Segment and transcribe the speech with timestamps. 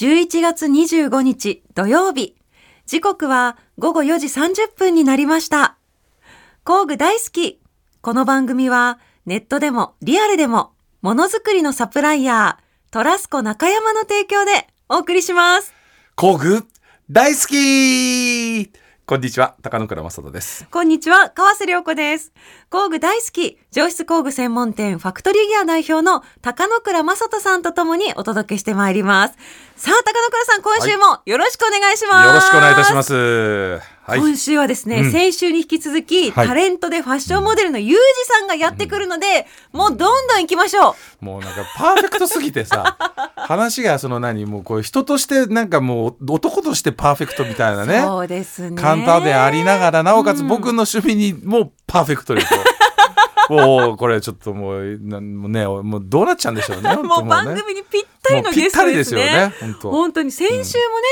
[0.00, 2.34] 11月25日土曜日。
[2.86, 5.76] 時刻は午後4時30分になりました。
[6.64, 7.60] 工具大好き。
[8.00, 15.74] この番組はネットでもリアルでもものづくりのサプライヤー、トラスコ中山の提供でお送りします。
[16.16, 16.64] 工具
[17.10, 18.72] 大好き
[19.10, 20.68] こんにちは、高野倉正人です。
[20.70, 22.32] こんにちは、川瀬良子です。
[22.70, 29.34] 工具大好き、上質工具専門店ファクトリーギア代表の高野倉正人さんとともにお届けしてまいります。
[29.74, 32.26] さあ、高野倉さん、今週もよろしくお願いします。
[32.28, 33.80] よろしくお願いいたします。
[34.10, 34.18] はい。
[34.18, 41.24] 今週はですね、うん先週に引き続き、はいタレントでファッションモデルのユージさんがやってくるので、もうどんどん行きましょう。
[41.24, 42.96] もうなんかパーフェクトすぎてさ、
[43.36, 48.02] 話がその何、もうこう人としてなんかもう男としてパーフェクトみたいなね。
[48.02, 48.80] そうですね。
[48.80, 52.79] 簡単でありながら、なおかつうん僕の趣味にもパーフェクトでこう。
[53.56, 56.90] もうこれちょっともうなんもうねもうどうなっちゃうんでしょうね。
[56.94, 59.24] 本も当う番組にぴったりのゲストですね。
[59.24, 59.54] ね。
[59.82, 60.22] 本当。
[60.22, 60.66] に先週もね、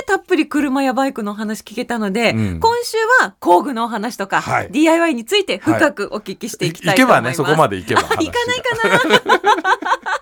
[0.06, 7.22] たっぷり車やバイクのお話聞けたので、うん今週は工具のお話とか、はい DIY について深くお聞きしていきたいと思います。
[7.22, 9.58] ばねそこまで行けばあ行かないかな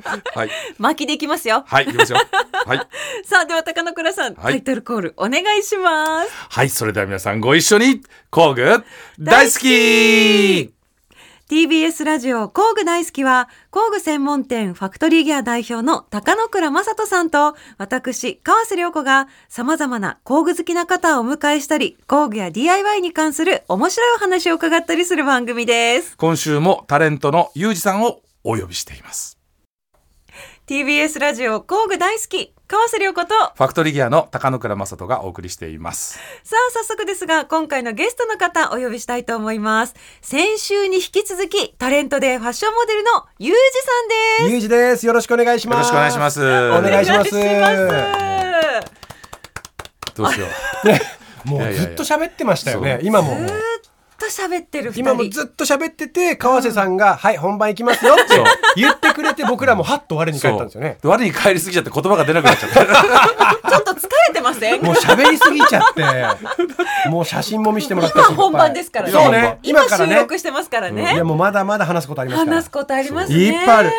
[0.35, 1.65] はい巻きでいきますよ。
[1.67, 2.19] はい行きますよ。
[2.67, 2.79] はい
[3.25, 6.31] さあ、では高野倉さん、はいタイトルコールお願いします。
[6.51, 8.85] はいそれでは皆さんご一緒に工具
[9.19, 10.76] 大好き
[11.49, 26.17] TBS ラジオ工具大好きは工具専門店ファクトリーギア代表の高野倉正人さんと私川瀬良子が様々な工具好きな方をお迎えしたり工具や DIY に関する面白いお話を伺ったりする番組です。
[26.17, 29.36] 今週もタレントのゆうじさんをお呼びしています。
[30.67, 36.19] TBS ラジオ工具大好き川瀬良子とファクトリーギアの高野倉正人がお送りしています。
[36.43, 39.95] さあ早速ですが今回のゲストの方お呼びしたいと思います。
[40.23, 44.15] 先週に引き続きタレントでファッションモデルのユージさんで
[44.49, 44.51] す。
[44.51, 45.07] ゆうじです。
[45.07, 45.77] よろしくお願いします。
[45.77, 46.41] よろしくお願いします。
[46.41, 46.45] お
[46.83, 47.31] 願いします。
[50.17, 50.47] どうしよ
[50.85, 50.89] う。
[50.89, 51.01] やい
[51.55, 52.99] やいやずっと喋ってましたよね。
[53.05, 53.37] 今も。
[54.19, 58.43] ずーっと喋ってる今もずっと喋ってて、川瀬さんが、はい、本番行きますよって
[58.77, 60.99] 言ってくれて、僕らもハッと我にう返ったんですよね。
[61.03, 62.81] 我に返りすぎちゃって言葉が出なくなっちゃった。
[63.71, 64.83] ちょっと疲れてません？
[64.83, 68.27] もう喋りすぎちゃって、もう写真も見せてもらったし。
[68.29, 69.13] 今本番ですからね。
[69.13, 69.59] そうね。
[69.63, 70.15] 今今からね。
[70.15, 72.57] 収録してますからいねや、もうまだまだ話すことありますから。
[72.57, 73.39] 話すことありますね。
[73.39, 73.91] いっぱいある。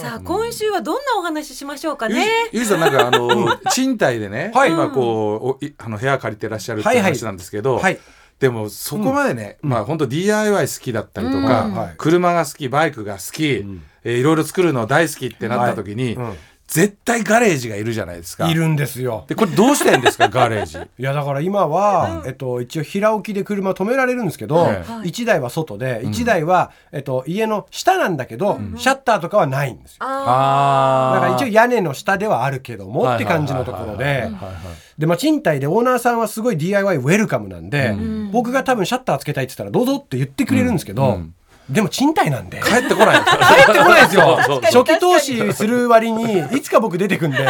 [0.00, 4.70] さあ今週はどんなお話しましょうかゆねゆうじさんなんかあの 賃貸でね、はい。
[4.70, 5.66] 今こう
[5.96, 7.04] 部屋借りてらっしゃるってはいはい。
[7.04, 7.98] 話なんですけど、はい。
[8.40, 11.74] でもそこまでね、まあ本当 DIY 好きだったりとか、うん。
[11.74, 11.94] はい。
[11.96, 13.82] 車が好きバイクが好き、ん。
[14.04, 16.34] えーいろいろ作るの大好きってなった時に、うん
[16.66, 18.50] 絶対ガレージがいるじゃないですか。
[18.50, 19.24] いるんですよ。
[19.28, 20.78] でこれどうしてんですかガレージ？
[20.98, 25.08] いやだから今は、えっと、一応平置きで車止められるんですけど、はいはい。
[25.08, 29.98] 1台は外で1台は、えっと、家の下なんだけど、シャッターとかはないんですよ。
[30.00, 34.30] ああだから一応屋根の下ではあるけどもって感じのところで。
[34.98, 37.94] で、まあ、賃貸でオーナーさんはすごい DIY ウェルカムなんで、
[38.32, 41.34] 僕が多分シャッターつけたいって言ったらどうぞって言ってくれるんですけど、うん
[41.68, 42.60] でも賃貸なんで。
[42.60, 43.34] 帰ってこないんです。
[43.34, 43.40] よ。
[43.64, 44.38] 帰ってこないですよ。
[44.64, 47.38] 初期投資する割にいつか僕出てくんで。
[47.38, 47.48] そん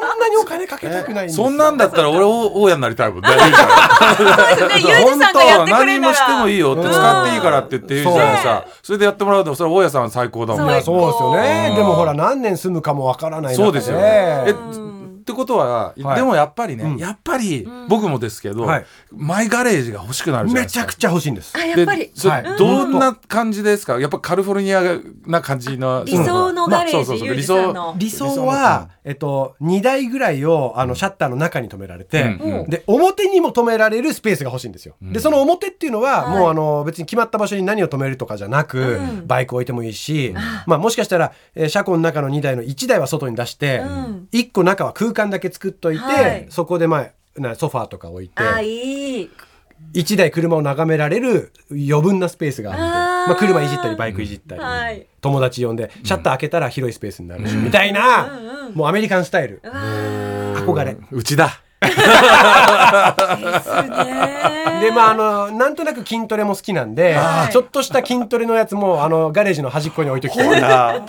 [0.00, 1.44] ねなにお金かけたくないんですよ。
[1.46, 3.28] そんなんだったら俺大家になりたいもんね。
[3.30, 4.68] ゆうじさんそう。
[4.68, 6.92] ですねユージさんがやってくれるな何もしてもいいよってうん。
[6.92, 8.04] 使っていいからって言ってゆう。
[8.04, 10.66] じさんがさそれでやってもらうとそれ大家さんは最高だもんそう。
[10.68, 10.72] ね。
[10.72, 11.66] いやそうですよね。
[11.70, 11.76] うん。
[11.76, 14.02] でもほら何年住むかもわからない中そうですよね。
[14.46, 14.97] えうん
[15.28, 16.16] ってことは、はい。
[16.16, 16.96] でもやっぱりね、うん。
[16.96, 18.86] やっぱり僕もですけど、はい。
[19.12, 20.80] マイガレージが欲しくなるじゃないですか。
[20.80, 21.52] めちゃくちゃ欲しいんです。
[21.54, 22.06] あやっぱり。
[22.06, 22.58] でそれはい。
[22.58, 24.00] どんな感じですか？
[24.00, 24.82] やっぱカリフォルニア
[25.26, 26.04] な感じの。
[26.06, 27.28] 理想のガレージ、まあそうそうそう。
[27.28, 27.94] ユージさんの。
[27.98, 28.46] 理想。
[28.46, 32.60] は、えっと、2台ぐらいをあのシャッターの中に止められて、うん。
[32.60, 32.70] うん。
[32.70, 34.94] で表にも止められるスペースが欲しいんですよ。
[35.02, 36.38] でその表っていうのは、はい。
[36.38, 39.26] もうあの別に決まった場所に何を止めるとかじゃなく、うん。
[39.26, 40.34] バイク置いてもいいし、
[40.66, 44.28] まあ、もしかしたら、えー車庫の中の2台の1台は外に出して、うん。
[44.32, 46.46] 1個中は空間だけ作っといて、はい。
[46.48, 47.06] そこで、ま
[47.36, 49.30] あ、なソファーとか置いてあいい。
[49.94, 53.28] 1台車を眺められる余分なスペースがあるんであー。
[53.28, 55.06] まあ、車いじったりバイクいじったり、はい。
[55.20, 59.62] 友達呼んでシャッター開けたら広いスペースになるし、みたいな、うんうんもうアメリカンスタイル。
[59.62, 60.94] 憧れ。
[61.10, 61.62] うちだ。
[61.80, 61.88] で
[64.92, 67.52] まああのなんとなく筋トレも好きなんで、はい。
[67.52, 71.06] ちょっとした筋トレのやつもあのガレージの端っこに置いときほてら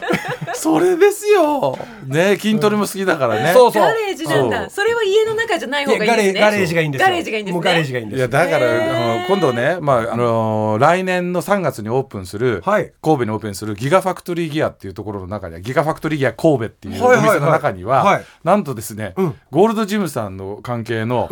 [0.60, 1.78] それですよ。
[2.06, 3.82] ね筋トレも好きだからね、そうそう。
[3.82, 4.70] ガレージなんだ。
[4.70, 6.40] それは家の中じゃない方がいいですね。
[6.40, 7.08] ガレガレージがいいんですよ。
[7.08, 7.54] ガレージがいいんですね。
[7.54, 12.92] もうガレージがいいんですいやだから、今度ね、まああの来年の3月にオープンする、はい。
[13.02, 18.26] 神戸にオープンするギガファクトリーギアっていうところの中にはギガファクトリーギア神戸っていうお店の中には、はい。
[18.44, 19.36] なんとですね、うん。
[19.52, 21.30] ゴールドジムさんの関係の、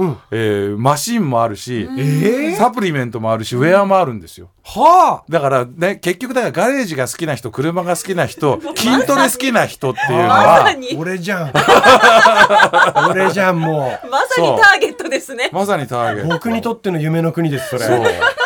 [0.77, 2.55] マシンもあるし、えー？
[2.55, 4.49] サプリメントもあるしウェアもあるんですよ。
[4.69, 10.89] はだからね結局だからガレージが好きな人車が好きな人 筋トレ好きな人っていうのまはさに。
[10.93, 11.53] あ俺じゃん。
[13.09, 15.49] 俺じゃんもまさにターゲットですね。
[15.53, 16.29] まさにターゲット。
[16.29, 17.85] う僕にとっての夢の国ですそれ。
[17.85, 17.97] そう。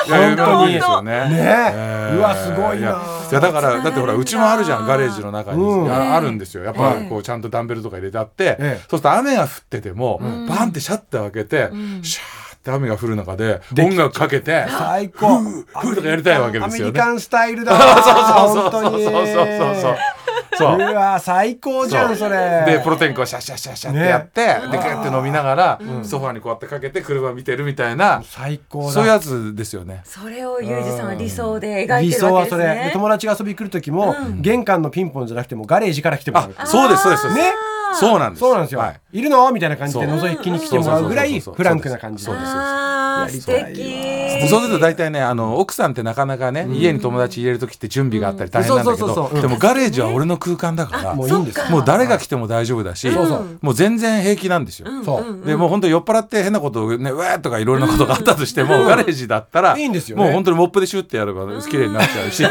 [0.08, 0.74] 本当に。
[0.74, 1.12] 夢ですよね。
[1.12, 1.72] ね。
[1.74, 2.76] えーうわすごいな。
[2.76, 3.00] いや
[3.32, 5.92] いやだからだってほらうちもあるじゃんガレージの中に、うん。
[5.92, 6.64] ああるんですよ。
[6.64, 8.82] やっぱはいこうちゃんとダンベルとか入れてあって、ええ。
[8.82, 11.70] そうすると雨が降ってても、バンってシャッター開けて、
[12.04, 15.40] シャー雨が降る中で音楽かけて最高。
[15.42, 16.92] ふーとかやりたいわけですよね。
[16.92, 17.74] アメリカンスタイルだ
[18.44, 19.98] そうそうそうそうそうそう
[20.54, 20.78] そう。
[20.78, 22.64] うわ最高じゃんそれ。
[22.66, 28.92] でプロテインこうシャッシャッシャッシャッってやって、でグーって飲みながら、ソファにこうやってかけて車見てるみたいな、最高だ。
[28.92, 30.02] そういうやつですよね。
[30.04, 36.56] それをユージさんは理想で描い理てるわ想はそれでけですね友達が遊び来る時も、玄関のピンポンじゃなくてもガレージから来てもらう。
[36.58, 37.44] あ、そうですそうですそうです。
[37.46, 37.54] ね
[37.94, 38.40] そうなんです。
[38.40, 39.20] そうなんですよ、はい。
[39.20, 39.52] い、るの？
[39.52, 42.91] みたいな感じで覗きに来てもらうぐらいそうそうそうそうフランクな感じそうですあー素や
[43.32, 44.48] りたい敵。
[44.50, 49.36] そうすると大体ねあの奥さんってなかなかね、家に友達入れる時って準備があったり大変なんだけそうそうそうそう。
[49.36, 51.66] どでもガレージは俺の空間だからもういいんですよ。
[51.70, 54.88] もう誰が来ても大丈夫だし、そうそうもう全然平気なんですよ。
[55.04, 60.24] そう、でもう本当酔っ払って変なことをねうわーとかいろいろなことがあったとしても、ガレージだったらいいんですよね。
[60.24, 62.42] もう本当にモップでシュッてやれば 綺麗になっちゃうし。
[62.44, 62.50] ね。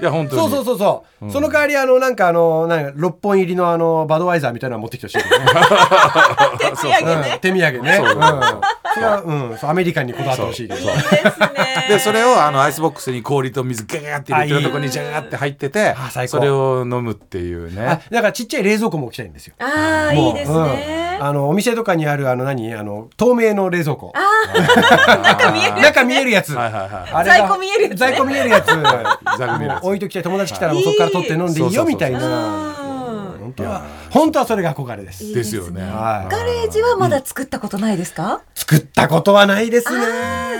[0.00, 0.42] いや本当に。
[0.42, 5.46] そうそうそうそう、その代わりあのなんかあのなんか6本入りのあのバドワイザーみたいなの持ってきてほしいよね。
[6.80, 7.20] 手土産うん。
[7.22, 7.96] ね手土産ね。
[7.96, 10.80] そうそうそううんそれはうんそうアメリカンにこだわってほしいけど。
[10.80, 10.94] そう。
[10.94, 11.00] で
[11.30, 11.48] すね。
[11.88, 15.94] でそれをあのアイスボックスに氷と水ガーって入れてるとこにジャーって入ってて
[16.26, 19.54] それを飲むっていうあねだからちっちゃい冷蔵庫も置きたいんですよ。
[19.58, 21.16] ああいいですね。
[21.18, 21.26] うん。
[21.26, 22.74] あのお店とかにあるあの何？
[22.74, 24.12] あの透明の冷蔵庫。
[25.22, 26.54] 中見える中見えるやつ。
[26.54, 27.96] はいはいはいあれが在庫見えるやつね。
[27.96, 28.66] 在庫見えるやつ。
[29.38, 29.82] 在庫見えるやつ。
[29.82, 30.22] もう置いときたい。
[30.22, 32.18] 友達来たらもうそこから取って飲んでいいよみたいな。
[32.20, 35.32] 本当は本当はそれが憧れです。
[35.32, 35.80] ですよね。
[35.82, 36.32] はい。
[36.32, 40.04] ガレージはまだ作ったことないですか、作ったことはないですね。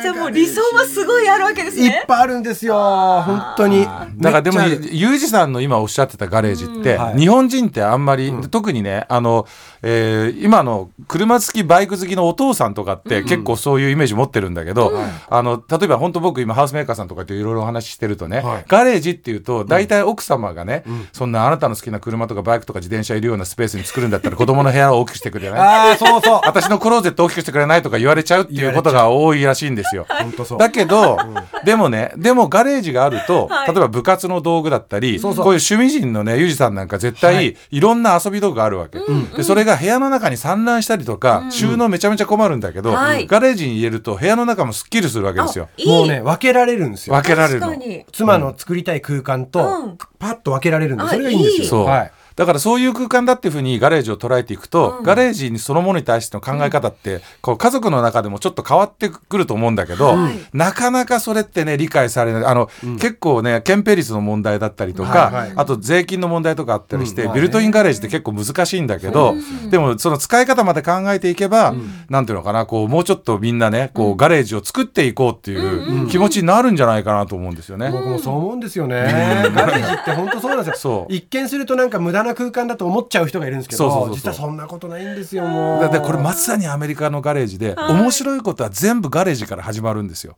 [0.03, 3.87] じゃあもう理想はすごいあるわけですいっねぱいあるんですよ本当に。
[4.17, 7.19] だからでもユージさんの今おっしゃってたガレージって、はい。
[7.19, 9.47] 日本人ってあんまり、特にねあの、
[9.83, 14.93] えー今の車好きバイク好きのお父さんとかって結構そういうイメージ持ってるんだけど、
[15.29, 18.65] あの例えば本当僕今ハウスメーカーさんとかといろいろお話ししてるとね、はい。
[18.67, 25.59] ガレージっていうと大体奥様がね、そんなあなたの好きな車とかバイクとか自転車いるようなスペースに作るんだったら子供の部屋を大きくしてくれない？
[25.59, 26.41] ああそうそう。
[26.45, 30.07] 私のクローゼット大きくしてくれないとか言われちゃうっていうことが多いらしいんですよ。
[30.09, 30.59] 本当そう。
[30.59, 31.19] だけど、
[31.65, 33.69] でもねでもガレージがあると、はい。
[33.69, 35.45] 例えば部活の道具だったりそうそう。
[35.45, 37.81] こういう趣味人のねユージさんなんか絶対、、はい。
[37.81, 38.99] ろんな遊び道具があるわけ、
[39.37, 43.27] でそれが部屋の中に散乱したりとか、収納めちゃめちゃ困るんだけど、はい。
[43.27, 45.69] ガレージに入れると部屋の中もすっきりするわけですよ。
[45.77, 45.87] いい。
[45.89, 47.15] もうね分けられるんですよ。
[47.15, 47.61] 分けられる。
[47.61, 47.87] の確か。
[47.87, 48.07] に。
[48.13, 49.99] 妻の作りたい空間と、うん。
[50.19, 51.85] パッと分けられるんであそれがいいんですよ。
[51.85, 60.35] はいだからそういう空間だっていうふうにガレージを捉えていくと、ガレージにそのものに対しての考え方って、こう家族の中でもちょっと変わってくると思うんだけど、はい。
[60.53, 62.45] なかなかそれってね理解されない。
[62.45, 62.69] あの、
[62.99, 69.35] 結構ね憲兵率の問題だったりとか、はいはいあと税金の問題とかあったりして、ビルトインガレージって結構難しいんだけど、
[69.71, 71.75] でもその使い方まで考えていけば、
[72.09, 77.91] なんていうのかなこうもうちょっとみんなねこうガレージを作っていこうっていう気持ちになるんじゃないかなと思うんですよね。
[77.91, 79.51] 僕もそう思うんですよね。
[79.55, 80.75] ガレージって本当そうなんですよ。
[80.77, 81.13] そう。
[81.13, 85.45] 一見するとなんか無駄な空間だと思っちゃう人がいるんですけど、そうそうそうそう実はそんなことないんですよ。
[85.45, 85.81] もう。
[85.81, 90.37] だってこれまさにアメリカのガレージで、面白いことは全部ガレージから始まるんですよ。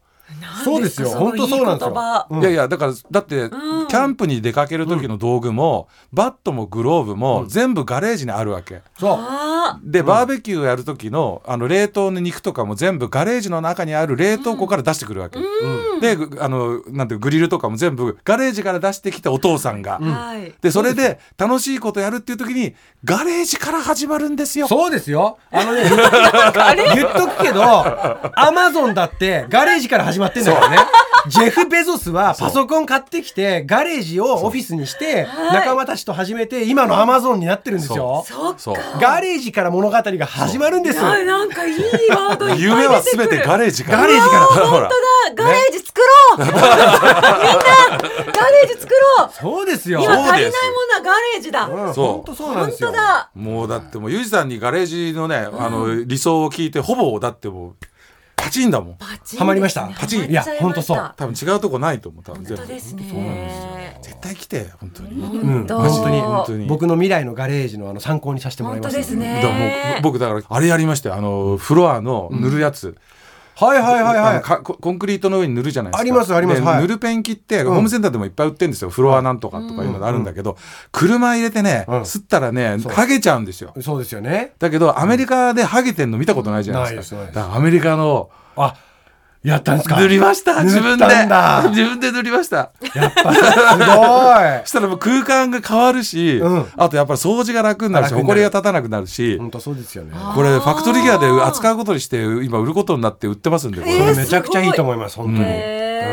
[0.65, 1.11] そうですよ。
[1.11, 2.26] 本当そうなんですよ。
[2.31, 8.82] うんいやいやだからだって、キャンプに出かける時の道具も、バットもグローブも、全部ガレージにあるわけ。
[8.98, 9.17] そう。
[9.19, 15.39] あでバーベキューやる時のあの冷凍の肉とかも全部ガレージの中にある冷凍庫から出してくるわけ。
[16.01, 20.01] でぐあのなんていうグリルとかも全部ガレージから出してきたお父さんが。
[20.01, 24.69] ーはいでそれで楽しいことやるっていう時にガレージから始まるんですよ。
[24.69, 25.39] そうですよ。
[25.51, 25.84] あのね、
[26.94, 30.79] 言っ言っとくけど、アマゾンだってガレージから始まってんだからね。
[31.27, 38.27] ジェフ・ベゾスはパソコン買ってきて、ガレージをオフィスにして、仲間たちと始めて、今のアマゾンになってるんですよ。
[39.01, 41.77] ガレージから物語が始まるんですなんかいい
[42.11, 43.99] ワード夢はすべてガレージから。
[44.03, 44.47] ガレージから。
[44.47, 45.44] ほら本当だ。
[45.44, 46.01] ガレージ作
[46.39, 49.31] ろう、みんなガレージ作ろう。
[49.33, 50.01] そうですよ。
[50.03, 50.53] 今足りないものは
[51.03, 52.91] ガレージだ、本当そうなん本ですよ。
[52.91, 53.31] 当だ。
[53.35, 57.77] もうだってもうユージさんにガレージのね、あの理想を聞いてほぼだってもう
[58.44, 58.96] パチンだもん。
[58.96, 59.89] パチンハマりました？
[59.89, 60.31] パチン？
[60.31, 61.15] いや本当そう。
[61.17, 62.56] 多分違うとこないと思う多分全部。
[62.58, 63.08] 本当ですね。
[63.10, 63.65] そうなんですよ
[64.03, 66.67] 絶対来て本当に、うん、当本当に本当に。
[66.67, 69.34] 僕の未来のガレージのあの参考にさせてもらいます本当ですね。
[69.36, 69.55] だから
[69.94, 71.15] もう僕だからあれやりましたよ。
[71.15, 72.96] あのフロアの塗るやつ、
[73.56, 76.01] はいはいはいあはいココンクリートの上に塗るじゃないですか。
[76.01, 76.61] ありますあります。
[76.61, 76.81] ではい。
[76.82, 80.56] 塗るペンキってホームセンターでもいっぱい売ってるんですよ、フロアなんとかとかいうのがあるんだけど、
[80.93, 82.01] 車入れてね、うん。
[82.03, 83.73] 吸ったらね剥げちゃうんですよ。
[83.81, 84.53] そうですよね。
[84.58, 88.75] だけどアメリカでハゲてんの見たことないじゃないですか、だからアメリカのあ
[89.44, 90.01] やったんですか？
[90.01, 91.05] 塗りました自分で。
[91.70, 92.70] 自分で塗りました。
[92.94, 96.67] やっぱすごそ したらもう空間が変わるし、うん。
[96.77, 100.13] あとやっぱり掃除が楽になるし埃が立たなくなるしい本当そうですよね。
[100.34, 105.46] これファクトリーギアで扱うことにして今売ることになって売ってますんでこれ、めちゃくちゃいいと思います本当に。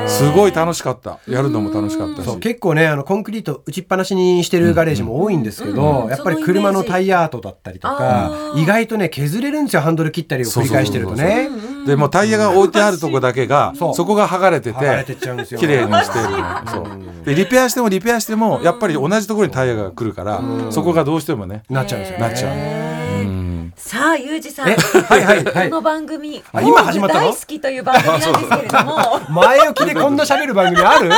[0.07, 1.19] すごい楽しかった。
[1.27, 2.37] やるのも楽しかったし。
[2.39, 6.09] 結構ねあのコンクリート打ちっぱなしにしてるガレージも多いんですけど、うん。
[6.09, 11.49] やっぱり車のタイヤ跡だったりとか意外とね削れるんですよハンドル切ったりを繰り返してるとね
[11.85, 14.79] でもうタイヤが置いてあるとこだけがそこが剥がれてて
[15.57, 16.19] 綺麗にして
[16.71, 17.25] そう。
[17.25, 22.27] でリペアしてもリペアしてもやっぱり同じところにタイヤが来るからそこがどうしてもねなっちゃうんですよね。
[22.27, 22.85] なっちゃう。
[22.85, 22.90] うん
[23.75, 24.69] さあ、ゆうじさん。
[24.69, 25.43] えはいはい。
[25.43, 25.69] はい。
[25.69, 27.27] この番組、あ今始まったの？
[27.27, 28.95] 大好きという番組なんですけれども。
[29.41, 31.11] 前置きでこんな喋る番組ある？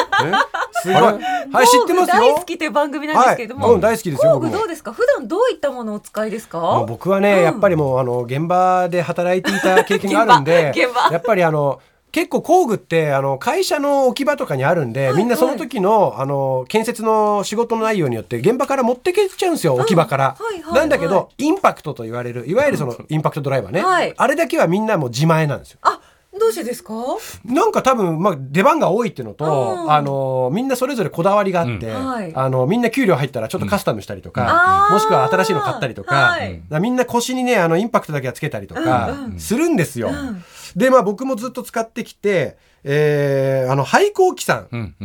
[0.81, 3.65] すごいはい知ってます大好きという番組なんですけれども。
[3.65, 4.91] はいうん大好きですよ工具僕もどうですか？
[4.93, 6.85] 普段どういったものをお使いですか？
[6.87, 11.01] 僕はね、やっぱりもうあの現場で働いていた経験があるんで 現場。
[11.01, 11.11] 現場。
[11.13, 11.79] やっぱりあの
[12.13, 24.13] 結構工具ってあの会社の置き場とかにあるんで、みんなその時のあの建設の仕事の内容によって現場から持ってけちゃうんですよ、置き場から、はいはいなんだけどインパクトと言われるいわゆるそのインパクトドライバーね、はい。
[24.15, 25.79] あれだけはみんなもう自前なんですよ。
[25.81, 25.99] あ、
[26.39, 26.93] どうしてですか？
[27.45, 29.91] なんか多分、まあ、出番が多いっていうのと、うん。
[29.91, 32.05] あのみんなそれぞれこだわりがあって、うん。
[32.05, 32.31] はい。
[32.35, 34.93] あのみんな給料入ったらちょっとカスタムしたりとか、あー。
[34.93, 36.61] もしくは新しいの買ったりとか,、はい。
[36.79, 40.11] みんな腰にねあのインパクトだけはつけたりとかするんですよ。
[40.11, 40.43] ん
[40.75, 44.95] でまあ僕もずっと使ってきて、えーあの廃工機さん。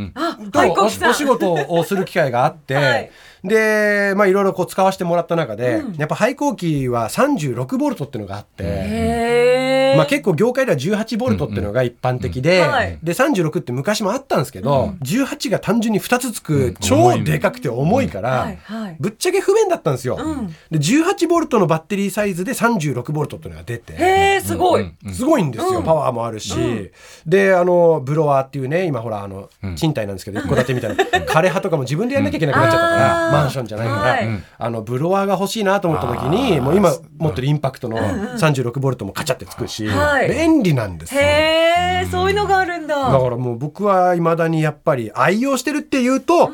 [0.50, 3.10] とお仕事をする機会があって、はい。
[3.44, 5.94] でまあいろいろこう使わせてもらった中で、うん。
[5.94, 9.78] やっぱ廃工機は36ボルトっていうのがあって。
[9.96, 12.98] まあ、結構業界では18ボルトっていうのが一般的で、うんうんはい。
[13.02, 18.52] で36って昔もあったんですけど、18が単純に2つつく超でかくて重いから。
[19.00, 20.48] ぶっちゃけ不便だったんですよ、うん。
[20.70, 24.40] で18ボルトのバッテリーサイズで36ボルトっていうのが出て。
[24.42, 24.92] すごい。
[25.12, 25.84] すごいんですよ、うん。
[25.84, 26.90] パワーもあるし、
[27.26, 27.67] であの
[28.04, 29.76] ブロワーっていうね今ほらあの、ん。
[29.76, 31.04] 賃貸なんですけど一戸建てみたいな。
[31.04, 34.18] 枯れ葉とかも自分でやんなきゃいけなくなっちゃったから、マンションじゃないから、
[34.58, 40.28] あのブロワーが欲しいなと思った時にもう今持ってるインパクトの36ボルトもカチャってつくし、はい。
[40.28, 41.20] 便利なんですよ。
[41.20, 42.96] へえ、そういうのがあるんだ。
[43.10, 46.50] だからもう僕はいまだにやっぱり愛用してるっていうと、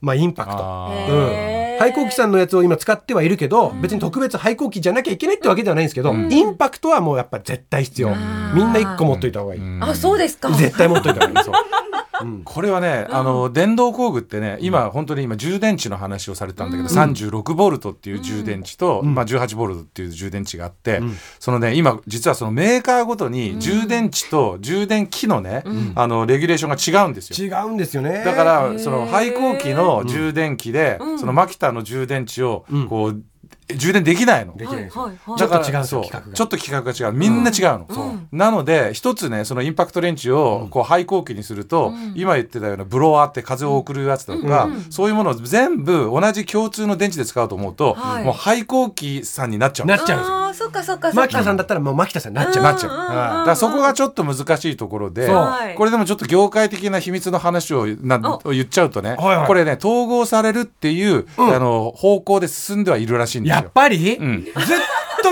[0.00, 1.12] まあインパクト。
[1.12, 8.10] うん廃工機さんのやつを今使ってはいるけど、別に特別廃工機じゃなきゃいけないってわけではないんですけど、インパクトはもうやっぱ絶対必要。
[8.54, 9.60] みんな一個持っといた方がいい。
[9.62, 10.50] うんあ、そうですか。
[10.50, 11.44] 絶対持っといた方がいい。
[11.44, 11.54] そう
[12.44, 21.00] これはね、あの電動工具ってね今本当に今充電池の話をされてたんだけど、36ボルトっていう充電池と、まあ、18ボルトっていう充電池があって、
[21.38, 27.46] そのね今実はそのメーカーごとに充電池と充電器のね、あのレギュレーションが違うんですよ。
[27.46, 28.22] 違うんですよね。
[28.24, 33.22] だからその廃工機の充電器で、そのマキタの充電池をこう、
[33.76, 34.56] 充電できないの。
[34.56, 34.96] できないです。
[34.96, 35.38] よはいはいはい。
[35.38, 35.84] ちょっと違う
[36.34, 37.12] ちょっと規格が違う。
[37.12, 37.88] みんな違うの、
[38.32, 48.24] なので一つねそのインパクトレンチをこう廃工機にすると、今言ってたようなブロワーって風を送るやつとか、そういうものを全部同じ共通の電池で使うと思うと、はい。
[48.24, 49.96] もう廃工機さんになっちゃうの。
[49.96, 50.49] なっちゃうんですよ。
[50.70, 51.12] っかそっか。
[51.12, 52.62] 牧田さんだったらもう牧田さんになっちゃう。
[52.62, 55.28] なっちゃう、うんだからそこがちょっと難しいところで、
[55.76, 58.50] これでもちょっと業界的な秘密の話をなお。
[58.50, 59.46] 言っちゃうとね、はいはい。
[59.46, 61.54] これね統合されるっていう、うん。
[61.54, 63.56] あの方向で進んではいるらしいんですよ。
[63.56, 63.72] やっ。
[63.72, 64.44] ぱり、うん。
[64.44, 64.50] ず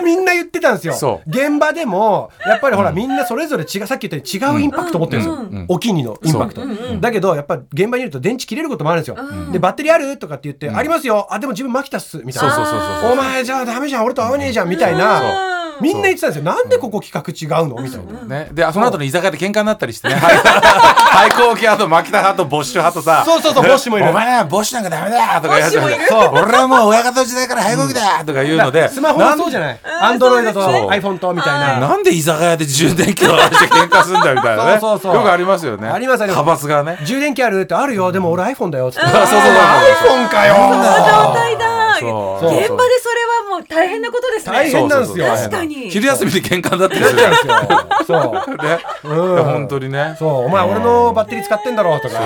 [0.03, 1.21] みんな言ってたんですよ。
[1.27, 5.63] 現場でも、やっぱりほら、みんなそれぞれ違う、さっき言ったように違うインパクト持ってるんですよ。
[5.63, 6.63] んお気に入りのインパクト。
[7.01, 9.17] だけど、やっぱ現場にいると電池切れることもあるんですよ。
[9.53, 11.27] で、バッテリーあるとかって言って、ありますよ。
[11.31, 12.19] あ、でも自分マキタっす。
[12.25, 12.55] みたいな。
[12.55, 14.05] そうそうそうそうお前じゃあダメじゃん。
[14.05, 14.69] 俺と合わねえじゃん。
[14.69, 15.58] みたいな。
[15.81, 16.45] みんな言ってたんですよ。
[16.45, 17.83] なんでここ企画違うの？
[17.83, 18.25] みたいな。
[18.25, 20.15] ね、でその後の居酒屋で喧嘩になったりしてね。
[20.15, 23.23] 廃工機派と牧田派とボッシュ派とさ。
[23.25, 24.11] そうそうそうボッシュもいる。
[24.11, 26.07] お前らボッシュなんかダメだとか言われてボッシュもいる。
[26.09, 28.89] そう俺はもう親方の時代から廃工機だとか言うので。
[28.89, 29.81] スマホもそうじゃない？
[30.01, 31.89] アンドロイドとそう iPhone とみたいな。
[31.89, 34.81] なんで居酒屋で充電器を渡して喧嘩すんだみたいなね。
[34.81, 35.15] そうそうそう。
[35.17, 35.89] よくありますよね。
[35.89, 36.41] ありますあります。
[36.41, 36.99] 派閥がね。
[37.05, 38.13] 充電器あるってあるよ。
[38.13, 38.91] でも俺 iPhone だよ。
[38.91, 39.07] つって。
[39.07, 39.53] そうそうそうそう。
[39.53, 40.55] iPhone かよ。
[40.55, 41.67] その状態だ。
[41.69, 44.53] そう現場でそれはもう大変なことですね。
[44.53, 45.27] 大変なんですよ。
[45.27, 45.91] 確かに。
[45.91, 48.19] 昼休みで喧嘩になってなよっちゃうんですよ。
[48.21, 48.57] そう。
[48.57, 52.21] ねうん本当にねそう、お前俺のバッテリー使ってんだろとか。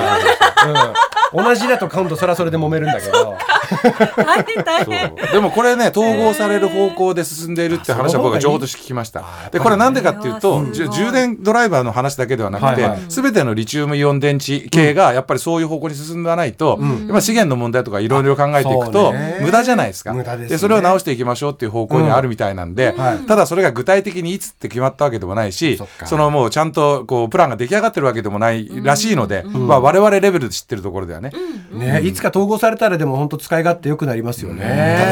[1.33, 1.45] うん。
[1.45, 3.37] 同じだと今度それはそれで揉めるんだけど。
[4.17, 5.15] 大変大変。
[5.33, 20.13] でもこれね統合される方向で進んでいるって話は僕は情報として聞きましたでこれなんでかっていうと充電ドライバーの話だけではなくてはいはい全てのリチウムイオン電池系がやっぱりそういう方向に進まないとやっぱ資源の問題とかいろいろ考えていくそとうね無駄じゃないですか。
[20.13, 20.59] 無駄ですね。
[20.59, 23.19] それを直していきましょうっていう方向にあるみたいなんではい。
[23.27, 31.33] ただそれが具体的にいつって決まったわけでもないしそのもうちゃんとこうプランが出来上がってるわけでもないらしいのでまあ我々レベルで知ってるところではね。
[31.73, 34.67] ね、いつか統合されたらでも本当使い勝手良くなりますよただ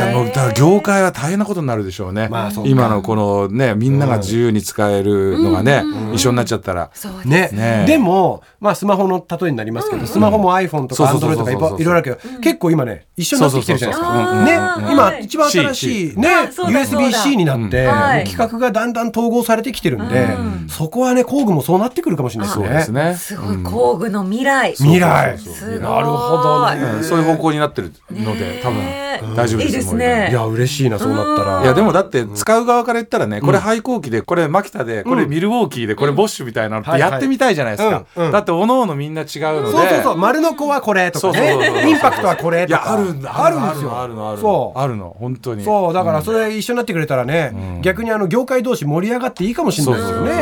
[0.09, 0.15] ね。
[0.15, 2.29] もうだから業界は大変なことになるでしょうね。
[2.29, 2.71] まあそうか。
[2.71, 6.91] 今のこのねみんなが自由に使えるのがね、一緒になっちゃったら。
[7.25, 7.49] ね。
[7.53, 7.85] ね。
[7.87, 14.40] でも、まあ、スマホの例えになりますけど、スマホも iPhone とか Android とかいろいろあるけど、結構今ね一緒になってきてるじゃないですか。
[14.45, 14.53] ね。
[14.55, 15.25] うん今はい。
[15.25, 17.87] 一番新しいね USB-C になって、
[18.25, 20.29] 規格がだんだん統合されてきてるんで、
[20.69, 22.69] そこはね工具もそうなってくるかもしれないでね。
[22.69, 23.15] ですすね。
[23.15, 24.75] すごい工具の未来。
[24.75, 25.39] 未来。
[25.39, 25.81] そうすごい。
[25.81, 26.81] なるほどね。
[26.97, 31.63] うんそういう方向になってるので多分ね大丈夫ですいいですもうねいや嬉しいなそうなったら。
[31.63, 38.27] いやでもだって使う側から言ったらね、これ廃校機でこれマキタでこれミルウォーキーでこれボッシュみたいなのってやってみたいじゃないですか、うん。
[38.27, 38.33] うん。
[38.33, 39.73] だっておのおのみんな違うので。
[39.73, 40.17] そうそうそう。
[40.17, 41.39] 丸の子はこれとかね。
[41.39, 42.81] そうそうそうそうインパクトはこれいとか。
[42.81, 43.45] やあるんだ。
[43.45, 44.01] あるんですよ。
[44.01, 44.43] あるのあるの？
[44.43, 44.79] そう。
[44.79, 45.17] あるの？
[45.19, 45.65] 本当に。
[45.65, 45.93] そう。
[45.93, 50.33] だからそれ一緒になってくれたらね、逆にあの業界同士盛り上がっていいかもしれないですよね。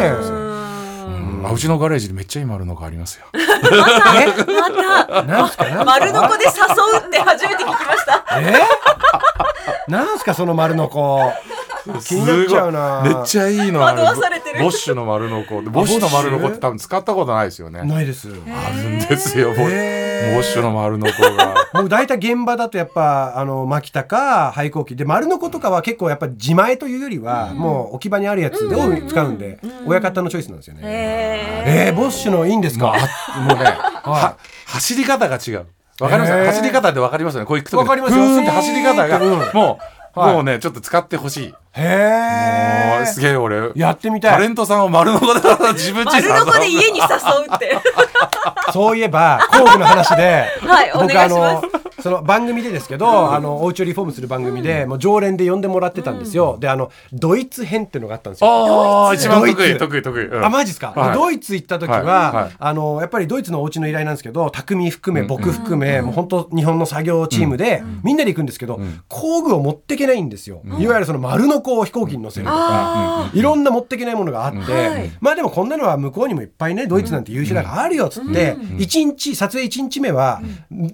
[1.40, 1.46] うん。
[1.46, 3.26] あうちのガレージでめっちゃいい丸の子ありますよ。
[3.32, 3.40] ま
[5.06, 5.22] た。
[5.24, 5.64] なんすか？
[5.66, 5.84] なんすか？
[5.84, 6.50] 丸の子で誘
[7.00, 8.24] うって初めて聞きました。
[8.40, 8.54] え？
[9.88, 10.34] なんすか？
[10.34, 11.32] その丸の子。
[12.04, 13.02] 気になっちゃうな。
[13.02, 14.02] めっちゃいいのある。
[14.02, 14.60] 惑わされてる。
[14.60, 15.62] ボッシュの丸の子。
[15.62, 17.82] ボッシュの丸の子って多分使ったことないですよね。
[17.82, 18.28] ないです。
[18.28, 18.32] あ
[18.76, 19.54] るんですよ。
[19.54, 19.62] ボボ
[20.22, 21.54] へーッシュの丸の子が。
[21.74, 28.68] もう大体現場だとやっぱあの牧田か廃校機で丸の子とかは結構やっぱ自前というよりは、もう置き場にあるやつを
[29.06, 33.64] 使うんで、親方のチョイスなんですよね、ええー、ボッシュのいいんですか、あもうね
[34.04, 35.66] は走り方が違う。
[36.00, 36.32] わかります？
[36.32, 36.46] へー。
[36.46, 37.46] 走り方ってわかりますよね？
[37.46, 38.24] こう行くとわかりますよ。
[38.40, 39.18] って走り方が。
[39.20, 39.30] うん。
[39.52, 39.78] も
[40.16, 40.34] うはい。
[40.34, 41.54] もうねちょっと使ってほしい。
[41.72, 43.70] へえもうすげえ俺。
[43.74, 44.32] やってみたい。
[44.32, 47.76] タレントさんを丸の子だから自分ち丸の子で家に誘うって。
[48.72, 51.62] そういえば工具の話で、はいお僕あの
[52.00, 56.56] その番組でですけど、あのお家をリフォームする番組で、もう常連で呼んでもらってたんですよ。
[56.60, 58.48] であのドイツ編っていうのがあったんですよ。
[58.48, 60.26] ああ一番得意得意得意。
[60.26, 60.44] うん。
[60.44, 61.14] あマジですか、はい。
[61.14, 62.04] ドイツ行った時は、はい。
[62.44, 62.52] はい。
[62.56, 75.10] あのやっぱりドイツのお家の依頼なんですけど匠含め僕含め、もう本当日本の作業チームで、みんなで行くんですけど、工具を持ってけないんですよ、いわゆるその丸の子を飛行機に乗せるとか、あいろんな持ってけないものがあって、はい。
[75.20, 80.40] まあでもこんなのは向こうにもいっぱいねドイツなんて優秀だからあるよっつって、一日撮影1日目は、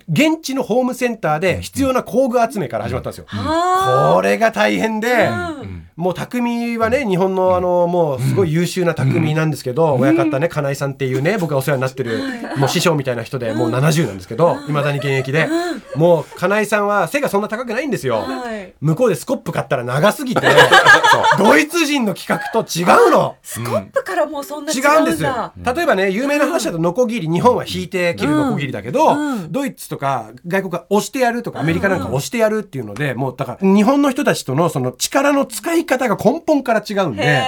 [0.09, 3.27] 現地のホームセンターで必要な工具集めから始まったんですよ。
[3.31, 5.85] あこれが大変で、ん。
[5.97, 12.19] もう匠はね日本のあのもうすごい優秀な匠なんですけど、親方ね金井さんっていうね僕がお世話になってる
[12.57, 15.49] もう師匠みたいな人でもう70なんですけどいまだに現役で
[15.95, 18.17] もう金井さんは背がそんな高くないんですよ。
[18.23, 18.75] はい。
[18.81, 20.47] 向こうでスコップ買ったら長すぎて
[21.39, 23.37] ドイツ人の企画と違うの。
[23.43, 25.23] スコップもうそんな違違うんですうん。
[25.23, 25.53] だ。
[25.75, 29.53] 例えばね有名な話だとノコギリ日本は引いて切るノコギリだけど、うん。
[29.53, 37.47] ドイツとか外国が押してやるとかアメリカなんか押してやるっていうのでもうだから日本の人たちとのその力の使い方が根本から違うんで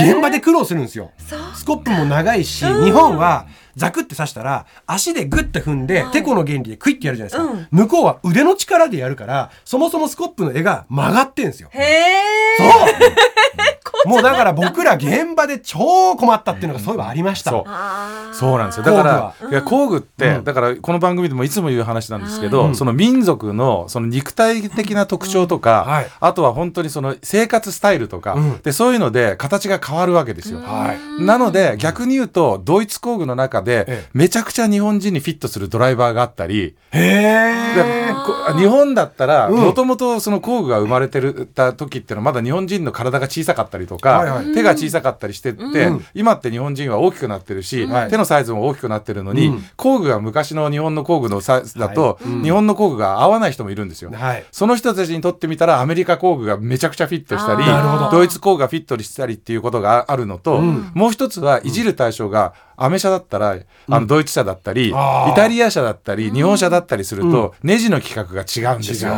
[0.00, 1.10] 現場で苦労するんですよ。
[1.54, 7.68] スコップも長いし、日本はザクって刺したら足でグッて踏んで、てこの原理でクイッてやるじゃないですか、うん。
[7.70, 11.68] 向こうは腕の力でやるからそもそもスコップの絵が曲がってんですよ。
[11.72, 12.16] へえ。
[12.58, 12.64] そ
[14.06, 14.08] う。
[14.08, 17.50] もうだから僕ら現場で超困ったっていうのがそういえばありました。
[17.50, 17.62] そう。
[17.66, 18.34] あー。
[18.34, 18.84] そうなんですよ。
[18.84, 20.44] だから工いや工具って、うん。
[20.44, 25.92] だからこの番組でもいつも言う話なんですけど、はいその民族のその肉体的な特徴とか、うん。
[25.92, 26.06] はい。
[26.20, 28.58] あとは本当にその生活スタイルとか、うん。
[28.62, 30.60] でそういうので形が変わるわけですよ。
[30.60, 31.22] はい。
[31.22, 34.04] なので逆に言うとドイツ工具の中でええ。
[34.12, 39.56] めちゃくちゃ日本人にフィットするドライバーがあったり、日本だったらうん。
[39.60, 44.54] もともとその工具が生まれてるた時っていうのはまだ日本人の体が小さかったりとか、はいはい。
[44.54, 46.04] 手が小さかったりしてって、うん。
[46.14, 48.10] 今って日本人は大きくなってるし、はい。
[48.10, 49.64] 手のサイズも大きくなってるのに、うん。
[49.76, 52.28] 工具が昔の日本の工具のサイズだと、はい。
[52.30, 52.42] うん。
[52.42, 54.10] 日本の工具が合わない人もいるんですよ。
[54.12, 54.44] はい。
[54.52, 57.64] その人たちにとってみたらアメリカ工具がめちゃくちゃフィットしたり
[58.10, 60.90] ドイツ工具がフィットしたりっていうことがあるのと、うん。
[60.94, 64.92] もう一つはいじる対象がアメ車だったら、あのドイツ車だったり、イ
[65.34, 69.12] タリア車だったり日本車だったりすると、ネジの規格が違うんですよ。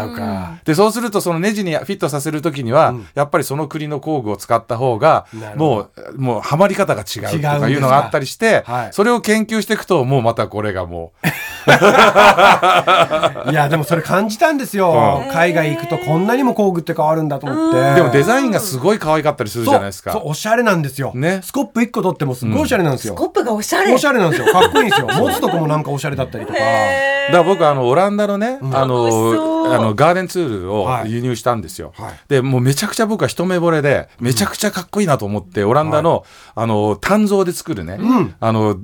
[0.64, 3.06] でそうするとそのネジにフィットさせる時には、うん。
[3.14, 8.92] やっぱりその国の工具を使った方がもうもうはまり方が違うとかかいうのがあったりして、はい。
[8.92, 11.26] それを研究していくともうまたこれがもう。
[13.50, 15.22] いやでもそれ感じたんですよ。
[15.28, 17.94] う海外行くとこんなにも工具って変わるんだと思って。
[17.94, 20.12] でもデザインがすごい可愛かったりするじゃないですか。
[20.12, 21.12] そうそうおしゃれなんですよ。
[21.14, 21.40] ね。
[21.42, 23.14] スコップ一個取ってもすごいおしゃれなんですよ。
[23.14, 23.92] スコップがおしゃれ。
[23.92, 24.46] おしゃれなんですよ。
[24.52, 25.08] かっこいいんですよ。
[25.08, 26.58] 持つとこもなんかおしゃれだったりとか。
[26.58, 31.92] だから僕あのオランダのね、あ楽しそうのあのガーデンツールをはい輸入したんですよ。
[31.96, 38.76] はいでもうめちゃくちゃ僕は一目惚れでめちゃくちゃかっこいいなと思って、オランダの、あの鍛造で作るね、んあの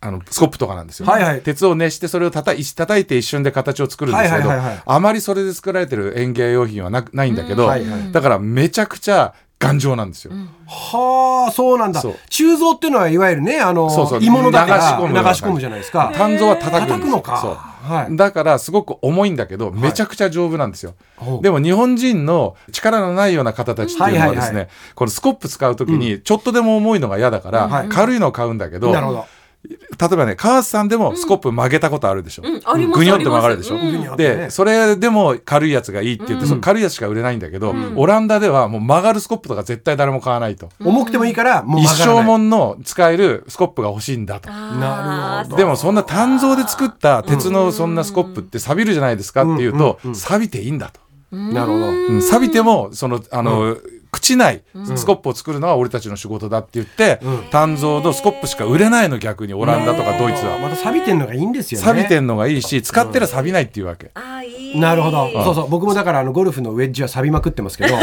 [0.00, 1.06] あのスコップとかなんですよ。
[1.06, 10.32] はいはい鉄を熱してそれをたたい叩いて一瞬で形を作るんですけど、はいはいはいはいあまりそれで作られてる園芸用品はなないんだけど、うんはいはいだからめちゃくちゃ頑丈なんですよ。
[10.66, 12.00] はあ、そうなんだ。
[12.00, 14.20] 鋳造っていうのはいわゆるね、あの、そうそう。
[14.20, 16.12] 鋳物だから流し込む流し込むじゃないですか。
[16.14, 17.38] 鍛造は叩く叩くのか。
[17.38, 18.16] そうはい。
[18.16, 20.94] だからすごく重いんだけど、めちゃくちゃ丈夫なんですよ。
[21.16, 21.42] ほう。
[21.42, 24.68] でも日本人の力のないような方たちっていうのはですね、はいはいはい。
[24.94, 27.88] このスコップ使う時にちょっとでも重いのが嫌だから、はい。
[27.88, 29.26] 軽いのを買うんだけど、なるほど
[29.68, 34.36] 例えばね川瀬さんでもスコップ曲げたことあるでしょ、うんありますぐにょって曲がるでしょ、ありますぐにょってね。
[34.36, 44.50] でそれでも軽いやつがいいって言って、その軽いやつしか売れないんだけど、オランダではもう曲がるスコップとか絶対誰も買わないと、重くてもいいからもう一曲がらない生もんの使えるスコップが欲しいんだと。
[44.50, 51.00] なるほどでもそんな鍛造で作った鉄のそんなスコップって錆びるじゃないですかっていうと、錆びていいんだと。
[51.30, 51.86] なるほど。
[51.88, 53.76] うん錆びてもそのあの、
[54.10, 54.62] 朽ちない
[54.96, 60.58] スコップを作るのは俺たちの仕事だって言って、鍛造のスコップしか売れないの逆にオランダとかドイツは。
[60.58, 64.10] また錆びてんのがいいんですよね錆びてんのがいいし使ってら錆びないっていうわけ。
[64.14, 65.30] あーいいなるほど。
[65.44, 65.70] そうそう。
[65.70, 68.00] 僕もだからあのゴルフのウェッジは錆びまくってますけど、打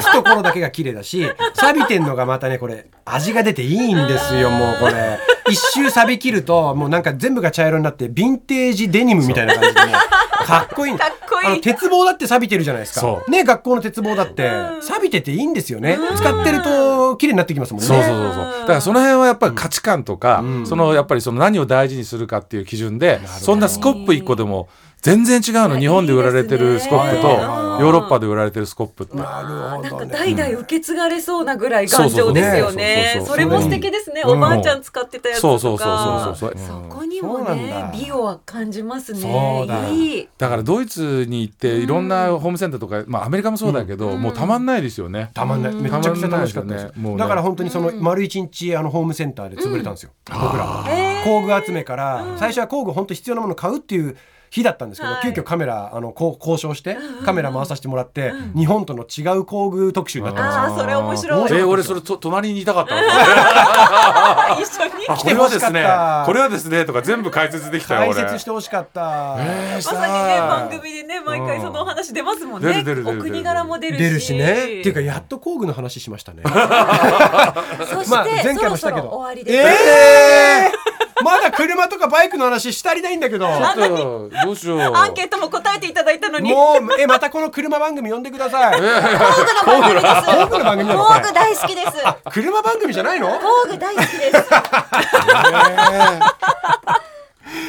[0.00, 5.18] つところだけが綺麗だし、錆びてんのがまたね、これ、味が出ていいんですよ、もうこれ。
[5.48, 9.92] 一周錆び切ると、もうなんか全部が茶色になって、ヴィンテージデニムみたいな感じでね、
[10.44, 13.24] かっこいいんかっこいいあの、鉄棒だって錆びてるじゃないですかそ。
[13.28, 15.98] ね、学校の鉄棒だって、錆びてていいんですよね。
[16.16, 17.86] 使ってると綺麗になってきますもんね。
[17.86, 18.44] そうそうそうそう。
[18.60, 24.68] だからその辺はやっぱり価値観とか、そのやっぱりその何を大事にするかっていう基準で、そんなスコップ1個でも
[25.02, 25.80] 全然違うの。
[25.80, 29.16] 日本で売られてるスコップと、ヨーロッパで売られてるスコップって。
[29.16, 33.20] なんか代々受け継がれそうなぐらい頑丈ですよね。
[33.26, 34.22] それも素敵ですね。
[34.24, 34.30] うん。
[34.36, 35.58] おばあちゃん使ってたやつとか。
[35.58, 37.92] そうそうそうそうそこにもねだ。
[37.92, 39.66] 美をは感じますね。
[39.66, 39.88] だ。
[39.88, 40.28] いい。
[40.38, 45.32] だからドイツに行っていろんなホームセンターとか、まあアメリカもそうだけど、もうたまんないですよね。
[45.34, 45.74] たまんない。
[45.74, 50.12] めちゃくちゃ楽しかったですだから本当にその丸一日あのホームセンターで潰れたんですよ。
[50.30, 50.84] 僕ら。
[50.88, 54.16] え工具集めから、最初は工具本当必要なものを買うっていう
[54.52, 55.22] 日だったんですけど、はい。
[55.22, 60.60] 急遽カメラあのこう交渉してカメラ回させてもらって、日本との違う工具特集になったんですよ。
[60.60, 61.52] ああそれ面白い。
[61.58, 64.92] え俺それと隣にいたかったのあ 一緒に。
[65.08, 66.22] あこれはですね来てほしかった。
[66.26, 69.36] これはですねとか全部解説できたよ解俺説してほしかった。
[69.38, 72.68] えーしまたさにね番組でね毎回そのお話出ますもんね。
[72.68, 74.02] 出る出る出るお国柄も出るし。
[74.02, 74.52] 出るしね。
[74.52, 76.42] っていうかやっと工具の話しましたね。
[77.90, 79.02] そして、まあ前回もしたけど。
[79.02, 83.46] そろそろ終わりです、えーまだ車とかバイクの話したりないんだけど。
[83.74, 84.80] ちょっとどうしよう。
[84.94, 86.52] アンケートも答えていただいたのに。
[86.52, 88.74] もうえまたこの車番組呼んでください。
[88.80, 90.14] 工具の番組です。
[90.26, 91.92] 工具の番組工具大好きです。
[92.32, 93.28] 車番組じゃないの？
[93.28, 94.48] 工具大好きです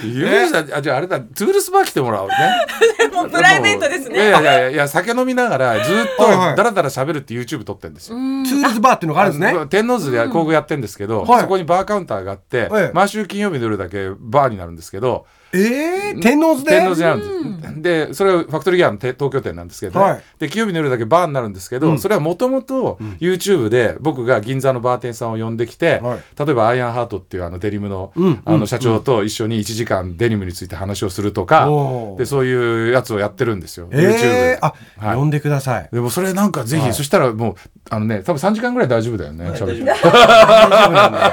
[0.04, 2.36] ゆうじさんあじゃああれだトゥールズバー来てもらおうね。
[3.14, 4.16] もうプライベートですね。
[4.16, 8.16] いやいやいやいや酒飲みながらずっとはいはいダラダラ喋るって YouTube 撮ってるんですよ。
[8.16, 9.66] トゥールズバーっていうのがあるんですね。
[9.68, 12.92] 天王洲で工具やってるんですけど、はいそこにバーカウンターがあって、ええ。
[12.94, 16.72] 毎週金曜日の夜だけバーになるんですけどえー、天王洲で？
[16.72, 20.24] 天王洲にあるんです、でそれはファクトリーギアのて東京店なんですけど、ねはい。
[20.40, 26.20] で金曜日の夜だけバーになるんですけど、それはもともと YouTube で僕が銀座のバーテンさんを呼んできて、はい。
[26.38, 28.42] 例えばアイアンハートっていうあのデニムの,、うん。
[28.46, 32.20] あの社長と一緒に1時間デニムについて話をするとか、おー。
[32.20, 34.60] でそういうやつをやってるんですよ、YouTube えで。
[34.62, 34.66] ー、。
[34.66, 35.16] あ、はい。
[35.16, 35.90] 呼んでください。
[35.92, 36.94] でもそれなんかぜひ、はい。
[36.94, 37.56] そしたらもう
[37.90, 39.92] あのね多分3時間ぐらい大丈夫だよね、喋って。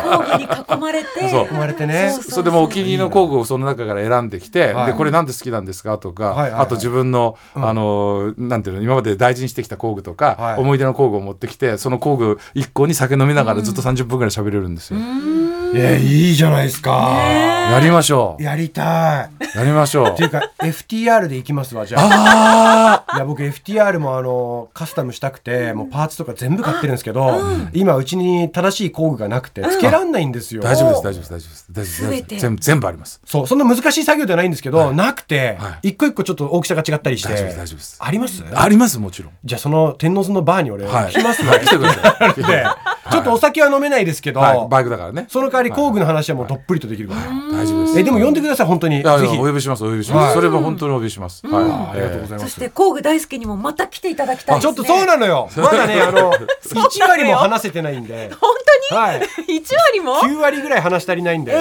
[0.03, 1.29] 工具 に囲まれて。
[1.31, 1.47] そう。
[1.47, 2.11] 生まれてね。
[2.13, 4.87] そうそれでもお気に入りの工具をその中から選んできて、はい。
[4.93, 6.61] でこれなんで好きなんですかとか、はいはいはい。
[6.63, 10.61] あと自分の、あのなんていうの今まで大事にしてきた工具とか、はい。
[10.61, 14.99] 思い出の工具を持ってきてその工具1個に酒飲みながらずっと30分ぐらい喋れるんですよ。
[15.73, 16.91] えー、いいじゃないですか。
[17.71, 18.43] やりましょう。
[18.43, 19.57] やりたい。
[19.57, 20.25] やりましょうって。
[20.25, 23.05] いうか FTR で行きますわじゃあ。
[23.09, 27.41] あいや僕 FTR もあのカスタムしたくてもうパーツとか全部買ってるんですけど、
[27.73, 30.63] 今うちに正しい工具がなくてつけらんないんですよ。
[30.65, 33.21] あ大丈夫です大丈夫です大丈夫です大丈夫です全部全部あります。
[33.25, 38.45] そうそんな難しい作業ではないんですけど、なくて、は一個一個ちょっと大きさが違ったりして大丈夫です大丈夫ですあります？
[38.53, 39.33] ありますもちろん。
[39.45, 41.13] じゃあその天王洲のバーに俺、はい。
[41.13, 42.35] 来ますね、はい来てください。
[42.35, 42.43] で
[43.11, 45.27] ちょっとお酒は飲めないですけど、はいバイクだからね。
[45.29, 47.21] その代わり工具の話はもうどっぷりとできるから、
[47.59, 47.99] 大丈夫です。
[48.01, 48.97] えでも呼んでください本当に。
[48.97, 49.07] ぜひ。
[49.07, 50.25] やお呼びしますお呼びします。
[50.27, 50.35] はい。
[50.35, 51.47] それも本当にお呼びします。
[51.47, 51.65] はい。
[51.65, 52.45] ありがとうございます。
[52.45, 54.75] そして工具大好きにもまた来ていただきたいですね。
[54.75, 55.49] ちょっとそうなのよ。
[55.57, 56.33] まだねあの
[56.65, 58.31] 1割も話せてないんで。
[58.41, 58.51] 本
[58.91, 59.23] 当に、はい。
[59.49, 61.53] 一割も？9割ぐらい話し足りないんで、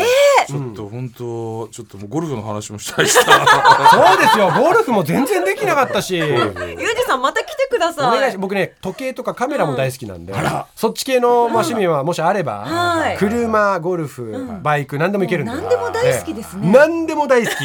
[0.47, 3.21] ちょっと本当ちょっともうゴルフの話もしたいしな。
[3.91, 4.51] そうですよ。
[4.51, 6.17] ゴルフも全然できなかったし。
[6.17, 6.53] ゆう
[6.95, 8.19] じさんまた来てくだおさい。
[8.19, 10.33] 願いし僕ね時計とかカメラも大好きなんで、
[10.75, 13.17] そっち系の、まあ、趣味はもしあれば、はい。
[13.17, 16.67] 車ゴルフ、バイク何でもいけるんで何でも大好きですね。
[16.67, 16.71] ええ。
[16.71, 17.55] 何でも大好き。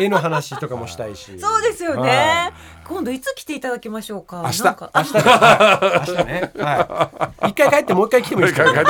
[0.00, 1.36] 絵の話とかもしたいし。
[1.40, 2.52] そうですよね
[2.88, 4.42] 今度いつ来ていただきましょうか？
[4.44, 4.62] 明日。
[4.62, 8.82] 明日ね、はい明日ね、はい、一回帰ってもう一回来てもいいですけど、ね、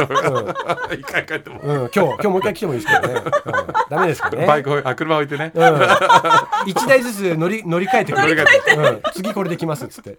[0.92, 1.60] 一回帰っても。
[1.60, 3.32] うん、うん、今日今日もう一回来てもいいですけどね、うん、
[3.90, 4.46] ダメですかね。
[4.46, 5.52] バイクあ車置いてね。
[5.54, 5.80] うん、
[6.66, 10.18] 一台ずつ乗り 乗り換えて乗り換えうん、次これできますっつって。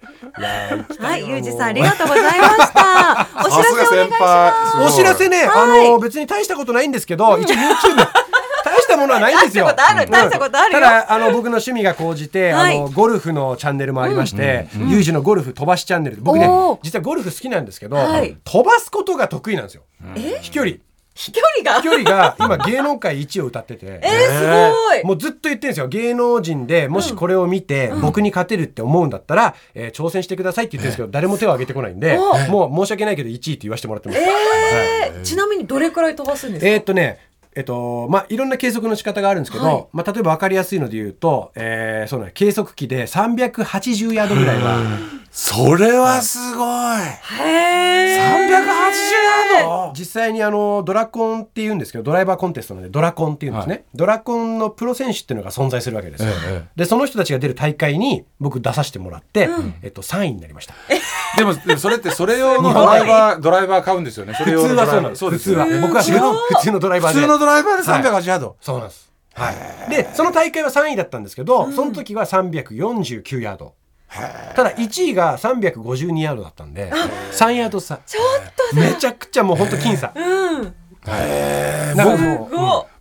[0.99, 3.27] はいわゆうじさんありがとうございました。
[3.45, 4.93] お知らせお願いします。
[4.93, 8.22] お知らせね、あの別に大したことないんですけど、一応 YouTube
[9.03, 9.65] もものはないんですよ。
[9.65, 10.79] 大したことある大したことあるよ。
[10.79, 12.77] ただ、あの、僕の趣味が高じて、はい。
[12.77, 16.17] あの、ゴルフのチャンネルもありまして、ユージのゴルフ飛ばしチャンネル。
[16.21, 16.47] 僕ね
[16.81, 19.83] 実はゴルフ好きなんですけどはい、飛ばすことが得意なんですよ。
[20.41, 20.77] 飛距離。
[21.15, 21.79] 飛距離が？
[21.79, 23.85] 飛距離が今芸能界一を歌ってて。
[24.01, 25.03] えー、すごい。
[25.03, 25.87] もうずっと言ってるんですよ。
[25.87, 34.21] 芸能人でもしこれを見て僕に勝てるって思うんだったら、えー挑戦してくださいって言ってるんですけど誰も手を挙げてこないんでおもう申し訳ないけど1位って言わせてもらってます。
[34.21, 35.21] えー。
[35.21, 36.67] ちなみにどれくらい飛ばすんですか？
[36.71, 37.19] えーっとね
[37.55, 39.85] えっとまあ、いろんな計測の仕方があるんですけど、はい。
[39.91, 44.79] まあ、例えば分かりやすいので言うと、えーそうね、計測器で380ヤードぐらいは、
[45.31, 46.67] それはすごい。
[47.41, 48.23] へー。
[48.23, 49.93] 380ヤード？
[49.95, 56.23] 実際にあのドラコンっていうんですけどドライバーコンテストなのでドラコンっていうんですね、ドラコンのプロ選手っていうのが存在するわけです。
[56.23, 56.69] よ、ええ。
[56.75, 59.49] でその人たちが出る大会に僕出させてもらって、
[59.81, 60.73] えっと、3位になりました。
[60.87, 61.01] でも、
[61.37, 64.33] でもそれってそれ用のドライバー、ドライバー買うんですよね。
[64.35, 65.49] それ用普通はそうなんですそうです。
[65.49, 67.19] 普通は僕は普通の普通のドライバーで。
[67.19, 68.55] 普通のドライバーで380ヤード。
[68.61, 73.73] そうなんです、はい、でその大会は3位だったんですけど、その時は349ヤード。
[74.55, 76.91] ただ1位が352ヤードだったんで
[77.31, 77.97] 3ヤード差。
[78.05, 78.23] ちょっ
[78.69, 80.13] とめちゃくちゃもう本当僅差。
[80.15, 80.73] うん。
[81.03, 82.49] だからも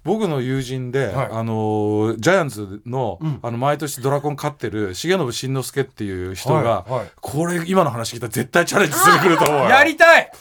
[0.04, 1.28] 僕の友人で、はい。
[1.30, 3.38] あのージャイアンツの,、ん。
[3.42, 6.92] あの毎年ドラゴン飼ってる重信慎之介っていう人が、はい。
[6.92, 7.06] はい。
[7.20, 9.68] これ今の話聞いたら絶対チャレンジするくると思うよ。
[9.68, 10.32] やりたい。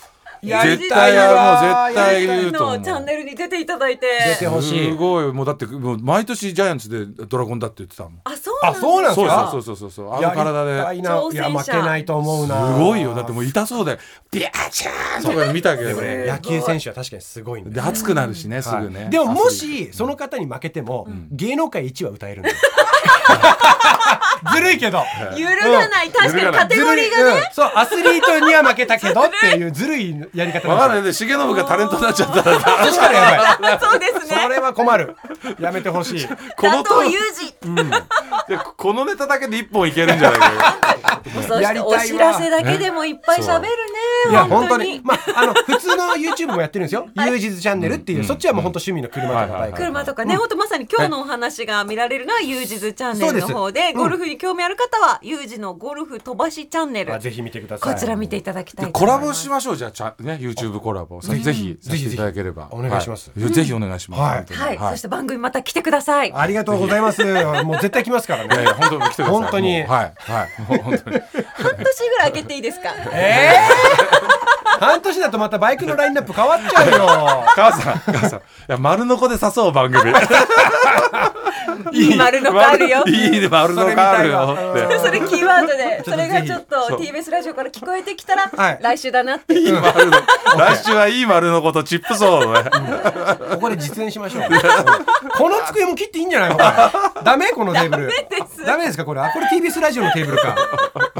[0.41, 4.07] やり絶たい対やわもう絶対言うとチャンネルに出ていただいて。
[4.39, 5.31] 出てほしいすごい。
[5.31, 8.13] もうだってもう毎年ジャイアンツでドラゴンだって言ってたもん。
[8.23, 10.13] あそうあそうなんですそうかそうそうそうそう。
[10.13, 10.99] あの体で。
[10.99, 12.73] いや負けないと思うな。
[12.73, 13.15] すごいよ。
[13.15, 13.97] だってもう痛そうで
[14.31, 16.01] ビャーチャーンとか見たけど。
[16.01, 22.55] ね野球選手は確かにすごいんでで熱くなるしねすぐね、でももしその方に負けても、芸能界一は歌えるんだよ。
[24.53, 25.03] ずるいけど。
[25.37, 27.53] 揺るがない、確かにカテゴリーがね、うん。
[27.53, 30.15] そうアスリートには負けたけどっていうずるい。
[30.33, 30.99] やり方わかんない。
[31.01, 32.59] いで重信がタレントになっちゃったら。
[32.85, 34.41] そしたらやばいそうですね。
[34.41, 35.15] それは困る。
[35.59, 36.27] やめてほしい。
[36.27, 37.19] このと佐藤裕
[38.51, 40.91] でこのネタだけで一本いけるんじゃないか
[41.25, 41.87] 二そしてやりたいわ。
[41.87, 43.69] お知らせだけでもいっぱい喋るね
[44.29, 44.77] いや本当に。
[44.77, 45.01] 本当に。
[45.03, 49.73] まああの普通の YouTube もやってるんですよ「ユージズチャンネル」っていう、そっちはもう本当趣味の車とかバイク、はいはい。
[49.73, 57.13] 車とかね、本当まさに今日のお話が見られるのはユージズチャンネルの方でゴルフに興味ある方はユージのゴルフ飛ばしチャンネル。
[57.13, 57.93] あぜひ見てください。
[57.93, 61.21] こちら見ていただきたいとコラボしましょうじゃあちゃんね YouTube コラボ。
[61.21, 62.63] ぜひぜひさせていただければ。
[62.63, 63.31] ぜひぜひお願いします。
[63.31, 64.53] はぜひお願いします。
[64.53, 64.77] はい。
[64.77, 66.33] はい、そして番組また来てください。
[66.33, 67.21] ありがとうございます。
[67.63, 69.25] もう絶対来ますからいやいねや本当に来てください。
[69.25, 69.79] 本当に。
[69.81, 70.61] もうはいはい。
[70.67, 72.89] もう本当に半年ぐらい空けていいですか？
[73.13, 77.05] えー、半年だとまたバイクのラインナップ変わっちゃうよ。
[77.55, 78.39] 母さん母さん。
[78.39, 80.11] いや丸のこで誘う番組
[81.93, 83.03] いい丸の子あるよ。
[83.07, 84.57] いいね丸のこあるよ。
[85.03, 88.79] それキーワードでそれがちょっと TBS ラジオから聞こえてきたら、はい。
[88.81, 89.53] 来週だなって。
[89.53, 90.11] いい丸の
[90.57, 92.69] 来週はいい丸のことチップソーね
[93.53, 94.43] ここで実演しましょう。
[95.37, 96.49] この机も切っていいんじゃない？
[96.51, 96.57] の
[97.23, 97.47] ダメ？
[97.51, 98.07] このテーブル。
[98.07, 98.65] ダメです。
[98.65, 99.05] ダメですか？
[99.05, 99.21] これ。
[99.21, 100.55] あこれ TBS ラジオのテーブルか。
[100.95, 101.10] うん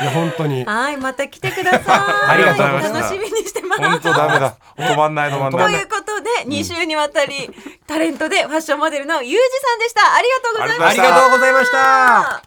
[0.00, 0.64] いや本当に。
[0.64, 2.00] はいまた来てください。
[2.30, 3.82] ありがとうございま楽しみにしてます。
[3.82, 4.54] 本当ダメだ。
[4.76, 5.74] 止まんない止まんとない。
[5.74, 7.50] いうことで、2週にわたり
[7.86, 10.14] タレントでファッションモデルのユージさんでした。
[10.14, 11.10] ありがとうございまありした。
[11.10, 12.42] がとうございました。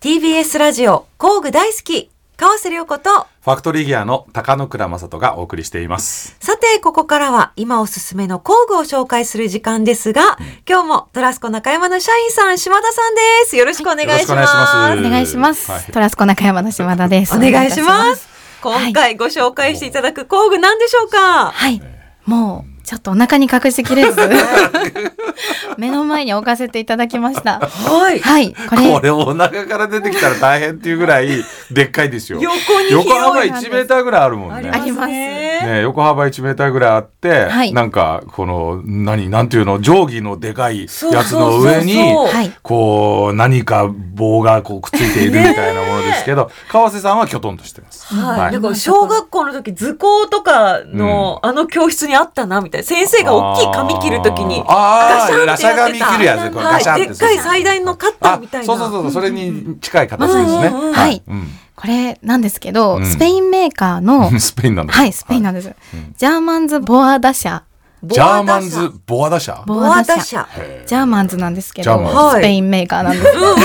[0.00, 10.36] TBS ラジオ工具大好き川瀬良子とファクトリーギアの高野倉正人がお送りしていますさて、ここからは今おすすめの工具を紹介する時間ですが、
[10.68, 13.56] 今日もトラスコ中山の社員さん、島田さんです。
[13.56, 14.18] よろしくお願いします。
[14.18, 15.70] よろしくお願いしますお願いします。
[15.72, 17.34] はいトラスコ中山の島田です。
[17.34, 18.28] お願いします。
[18.60, 21.52] 今回ご紹介していただく工具何でしょうか？
[21.52, 21.80] はい。
[22.26, 24.16] もう、ちょっとお腹に隠しきれず、
[25.76, 27.58] 目の前に置かせていただきました。
[27.58, 28.20] はい。
[28.20, 28.54] はい。
[28.54, 35.60] これ、これお腹から出てきたら大変っていうぐらいでっかいですよ横に広い横幅1メーターぐらいあるもんねありますね。
[35.66, 42.14] ね、横幅1メーターぐらいあって、はいなんかこの何なんていうの定規のでかいやつの上に。
[42.62, 48.14] こう何か棒がこうくっついているみたいなものですけど、川瀬さんはきょとんとしてます。
[48.14, 48.40] はい。
[48.40, 52.86] はいなんか小学校の時図工とかのあの教室にあったなみたいな。
[52.86, 57.08] 先生が大きい紙切る時にあーガシャンってやってたラシャ紙切るやつこうガシャンってはい。
[57.08, 58.66] でっかい最大のカッターみたいな。
[58.66, 60.68] そうそうそうそれに近い形ですね。
[60.68, 64.94] うんうんうんはいうんこれなんですけど、うんスペインメーカーの、 スペインなんだ。
[64.94, 65.70] はい、スペインなんです。
[66.16, 67.64] ジャーマンズ・ボアダ社。
[68.02, 69.64] ジャーマンズボアダ社。
[69.66, 70.46] ボアダ社。
[70.86, 73.36] ジャーマンズなんですけどスペインメーカーなんです。
[73.36, 73.62] うんうんね、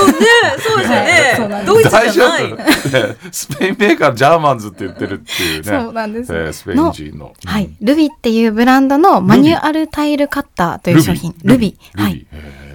[0.57, 0.85] そうで
[1.35, 1.63] すよね。
[1.65, 2.51] ドイツじゃない。
[2.51, 2.57] ね
[3.31, 5.63] スペインメーカージャーマンズって言ってるっていうね。
[5.63, 7.33] そうなんですえースペイン人の。
[7.45, 7.69] はい。
[7.81, 11.35] ルビっていうブランドのマニュアルタイルカッターという商品。
[11.43, 11.77] ルビ。
[11.95, 12.25] はい。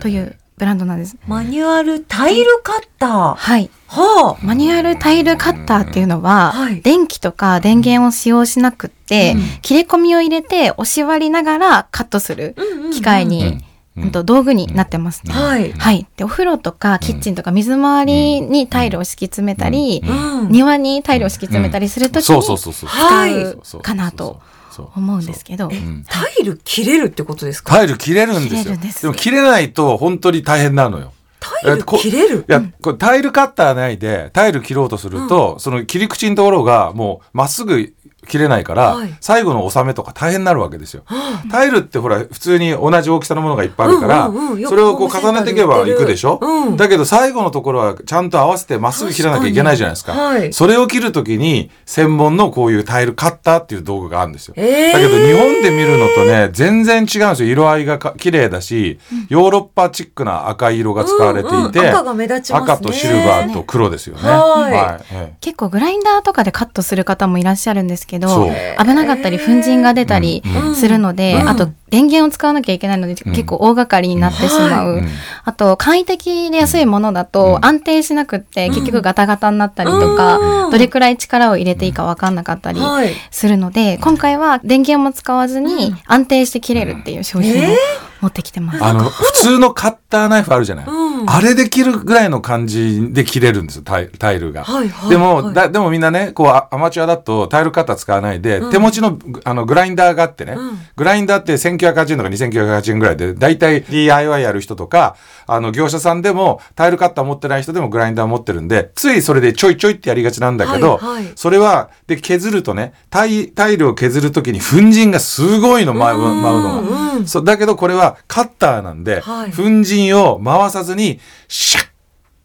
[0.00, 1.16] というブランドなんです。
[1.26, 3.34] マニュアルタイルカッター。
[3.34, 3.70] はい。
[3.88, 12.56] はマニュアルタイルカッターっていうのは、はい電気とか電源を使用しなくって、切れ込みを入れて押し割りながらカットする
[12.92, 13.52] 機械に、うん
[13.96, 15.32] うんと道具になってますね。
[15.34, 15.40] あ。
[15.40, 15.72] はい。
[15.72, 16.06] はい。
[16.18, 20.48] で、お風呂とかキッチンとか水回りにタイルを敷き詰めたり、うん。
[20.50, 22.88] 庭にタイルを敷き詰めたりするときそうにそうそうそう。
[22.90, 24.42] はい使うかなと
[24.84, 26.04] 思うんですけど、ん。
[26.08, 27.74] タイル切れるってことですか？
[27.74, 28.62] タイル切れるんですよ。
[28.62, 31.12] 切れるんですでも切れないと本当に大変なのよ。
[31.38, 32.44] タイル切れる？
[32.48, 37.94] いや、これタイルカッターないでタイル切ろうとすると、その切り口のところがもうまっすぐ
[38.26, 39.16] 切れないから、はい。
[39.20, 41.04] 最後の収めとか大変になるわけですよ。
[41.50, 46.76] タイルってほら普通に同じ大きさのものがいっぱいあるから、うんうんうんそれをこう重ねていけばいくでしょ、うん。
[46.76, 50.12] だけど最後のところはちゃんと合わせてまっすぐ切らなきゃいけないじゃないですか。
[50.12, 50.52] はい。
[50.52, 54.54] それを切るときに専門のこういうタイルカッターっていう道具があるんですよ。
[54.56, 54.92] えー。
[54.92, 57.50] だけど日本で見るのとね全然違うんですよ。
[57.50, 61.90] 色合いがか綺麗だし、ヨーロッパチックな赤い色が使われていて、うんうん。
[61.90, 62.72] 赤が目立ちますね。
[62.72, 64.22] 赤とシルバーと黒ですよね。
[64.22, 65.14] はい。
[65.14, 65.34] ええ。
[65.40, 70.42] 結構グラインダーとかでカットする方もいらっしゃるんですけそうど、危なかったり粉塵が出たり
[70.74, 71.48] するので、うん。
[71.48, 74.94] あと電源を使わなきゃいけないので、結構大掛かりになってしまう。
[74.94, 75.08] うん。
[75.44, 80.70] あと簡易的で安いものだと安定しなくって結局ガタガタになったりとか、うん。
[80.70, 83.12] どれくらい力を入れていいか分かんなかったりはい。
[83.30, 87.76] するので、今回は電源も使わずに安定して切れるっていう商品を
[88.20, 88.84] 持ってきてます。
[88.84, 94.64] あの普通のカッターナイフあるじゃない、うんあれで切るぐらいの感じで切れるんですよタイタイルが。
[94.64, 100.78] はいはいでも、はいだでもみんなねこうあアマチュアだとタイルカッター使わないで、手持ちのあのグラインダーがあってね、うん。
[100.96, 111.32] グラインダーって1980円とか2980円ぐらいで大体 DIY やる人とかあの業者さんでもタイルカッター持ってない人でもグラインダー持ってるんでついそれでちょいちょいってやりがちなんだけど、はいはい。
[111.36, 117.00] それはで削るとねタイタイルを削る時に粉塵がすごいの舞う舞うのが。
[117.02, 119.50] うんそうだけどこれはカッターなんで、はい。
[119.52, 121.05] 粉塵を回さずに
[121.48, 121.86] シャッ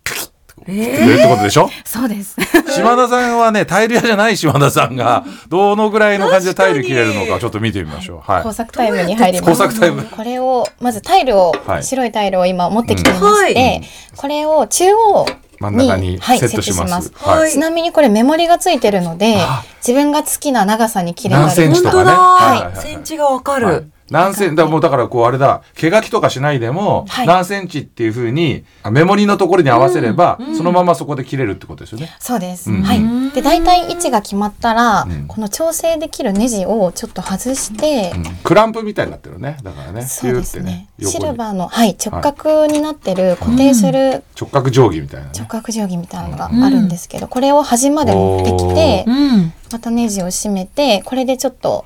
[0.03, 2.37] カキッと切ってくれるってことでしょ、そうです。
[2.75, 8.19] 島田さんはねタイル屋じゃない島田さんがどのぐらいの感じでタイル切れるのかちょっと見てみましょう。
[8.19, 8.43] はい。
[8.43, 9.49] 工作タイムに入ります。
[9.49, 10.03] 工作タイム。
[10.03, 11.83] これを、まずタイルを、はい。
[11.83, 13.57] 白いタイルを今持ってきていまして、うん。
[13.57, 13.81] はい。
[14.15, 15.25] これを中央
[15.59, 17.09] 真ん中にはい、セットします。
[17.09, 17.51] 設置はい。
[17.51, 19.37] ちなみにこれメモリがついてるので、
[19.85, 22.11] 自分が好きな長さに切れたり何センチとかね。
[22.11, 23.91] はいはいセンチがわかる。
[24.11, 27.27] はい何センだもうだからこうあれだ毛書きとかしないでも、はい。
[27.27, 32.15] 何センチっていうふうにあメモリのところに合わせれば、そのままそこで切れるってことですよね。
[32.19, 32.69] そうです。
[32.69, 32.81] うん。
[32.83, 33.31] はい。
[33.31, 35.27] で、大体位置が決まったら、ん。
[35.27, 38.23] この調整できるネジをちょっと外して、うん。
[38.43, 39.57] クランプみたいになってるね。
[39.63, 40.05] だからね。
[40.05, 40.89] そうですね。
[40.97, 45.31] ピューってシルバーの、はい、直角になってる固定する直角定規みたいなね。
[45.37, 49.53] 直角定規みたいなのがあるんですけど、これを端まで持ってきて、うん。
[49.71, 51.85] またネジを締めて、これでちょっと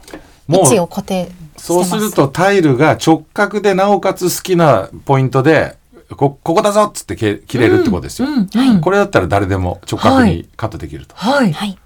[0.50, 1.30] 位置を固定。
[1.58, 5.78] そうするとタイルが直角でなおかつ好きなポイントで
[6.15, 8.50] こここだぞっつってけ切れるってことですよ、うん。
[8.54, 8.82] うん。
[8.82, 11.52] これだったら誰でも直角にカットできると、はい。
[11.52, 11.78] はい。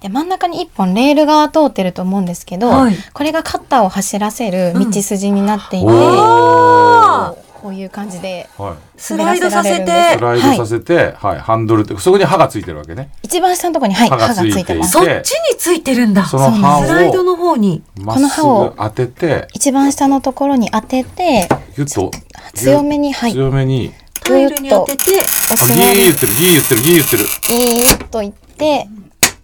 [0.00, 10.16] で真ん中に一本レールが通ってると思うんですけど、はいこれがカッターを走らせる道筋になっていて、あこういう感じではい、スライドさせて。
[10.16, 11.38] スライドさせて、はい。
[11.38, 13.10] ハンドルってそこに刃がついてるわけね。
[13.22, 14.60] 一番下のところに、はい、刃がついて。
[14.60, 14.92] いててます。
[14.92, 16.24] そっちについてるんだ。
[16.24, 17.82] その刃スライドをの方に。
[17.96, 19.48] この刃をぐ当てて。
[19.54, 22.10] 一番下のところに当てて、ギュッと。
[22.54, 23.92] 強めに、はい、強めに。
[24.22, 25.18] タイルに当てて。
[25.50, 27.24] 押ギー言ってるギー言ってるギー言ってる。
[27.48, 28.88] ギーッといって、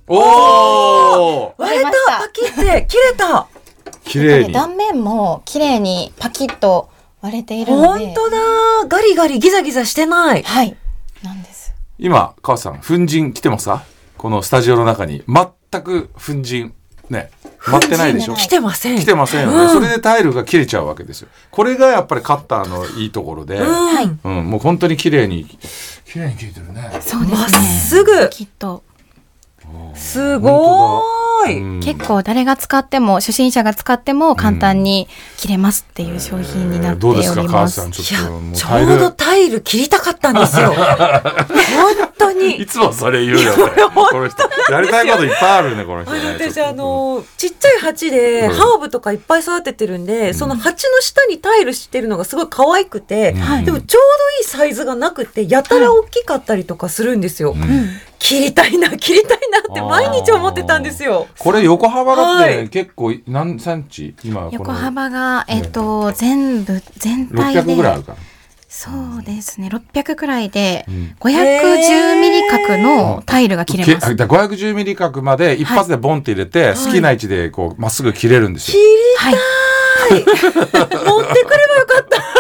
[0.07, 1.91] おお割れた。
[1.91, 2.87] パキって。
[2.89, 3.47] 切れた。
[4.05, 4.53] 綺麗に。
[4.53, 6.91] 断面も綺麗にパキッと
[7.25, 8.37] 割れているので、本当だ。
[8.87, 10.43] ガリガリギザギザしてない。
[10.43, 10.77] はい、
[11.23, 11.73] なんです。
[11.99, 13.83] 今川さん粉塵来てますか？
[14.19, 15.25] このスタジオの中に。
[15.27, 16.71] 全く粉塵
[17.09, 17.31] ね
[17.67, 18.35] 待ってないでしょ？
[18.35, 18.99] 来てません。
[18.99, 19.71] 来てませんよね、うん。
[19.71, 21.29] それでタイルが切れちゃうわけですよ。
[21.51, 23.69] これがやっぱりカッターのいいところで、うん。
[23.69, 23.73] うん。
[23.95, 24.07] はい、
[24.43, 25.47] もう本当に綺麗に
[26.05, 26.91] 綺麗に切れてるね。
[27.01, 27.39] そうですね。
[27.39, 28.29] まっすぐ。
[28.29, 28.83] きっと。
[29.95, 31.81] すごーい、うん。
[31.81, 37.81] 結構誰が使っても初心者が使っても簡単に切れますっていう商品になっております。
[37.81, 40.73] さんちいやょうどタイル切りたかったんですよ。
[40.73, 42.57] 本当に。
[42.61, 43.63] いつもそれ言うよね。
[44.71, 46.37] やりたいこといっぱいあるねこの人ね。
[46.39, 48.55] 私あのちっちゃい鉢でうん。
[48.55, 53.65] ハーブとかいっぱい育ててるんで、その鉢の下にタイルしてるのがすごい可愛くて、うん。
[53.65, 57.91] でもちょうどいいサイズがなくてやたら大きかったりとかするんですよ、うん
[58.25, 61.27] 切りたいな切りたいなって毎日思ってたんですよ。
[61.39, 62.69] これ横幅だってはい。
[62.71, 64.49] 結構何センチ今？
[64.51, 67.61] 横幅が、えっと、全部、全体で。
[67.61, 68.19] 600ぐらいあるから。
[68.67, 69.69] そうですね。
[69.69, 71.15] 600くらいで、ん。
[71.21, 74.09] 510ミリ角のタイルが切れます。
[74.09, 78.85] けだ510ミリ角まで一発でボンって入れて、好きな位置でこうまっすぐ切れるんです切よ。
[79.31, 80.25] りはい。
[80.25, 82.17] 持ってくればよかった。
[82.17, 82.34] そ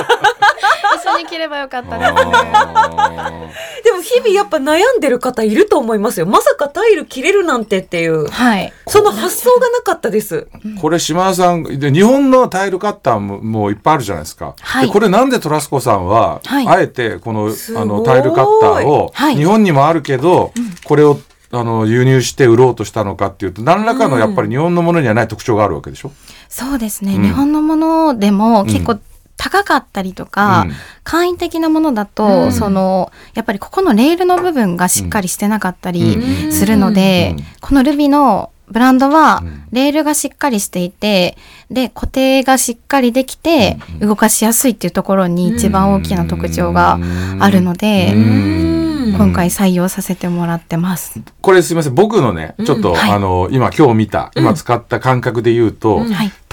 [1.15, 2.11] 緒に着ればよかったです。
[2.13, 3.33] あ
[3.85, 6.27] でも日々やっぱ悩んでる方いると思いますよ。
[6.27, 8.27] まさかタイル切れるなんてっていう。
[8.29, 8.73] はい。
[8.87, 10.47] その発想がなかったです。
[10.65, 14.55] ーこれ島田さんで日本のタイルカッターももういっぱいあるじゃないですか。
[14.61, 20.53] はいでこれなんでトラスコさんは、はいあえてこのあのタイルカッターを、はい日本にもあるけど、
[20.85, 21.19] これを
[21.53, 26.11] あの輸入して売ろうとしたのかっていうと何らかのやっぱり日本のものにはない特徴があるわけでしょ？
[26.49, 27.15] そうですね。
[27.15, 28.99] うん日本のものでも結構
[29.45, 30.73] 高かったりとか、うん。
[31.03, 32.53] 簡易的なものだと、うん。
[32.53, 36.17] そのやっぱりここのレールの部分がしっかりしてなかったり
[36.47, 36.53] うん。
[36.53, 37.45] するので、うん。
[37.61, 39.65] このルビのブランドはうん。
[39.71, 41.37] レールがしっかりしていて
[41.71, 44.09] で固定がしっかりできてうん。
[44.09, 46.99] 動かしやすいっていうところに一番大きな特徴が
[47.39, 51.21] あるので、うん今回採用させてもらってます。
[51.41, 51.95] これすみません。
[51.95, 53.11] 僕のねちょっと、はい。
[53.13, 56.03] あの今今日見た今使った感覚で言うと。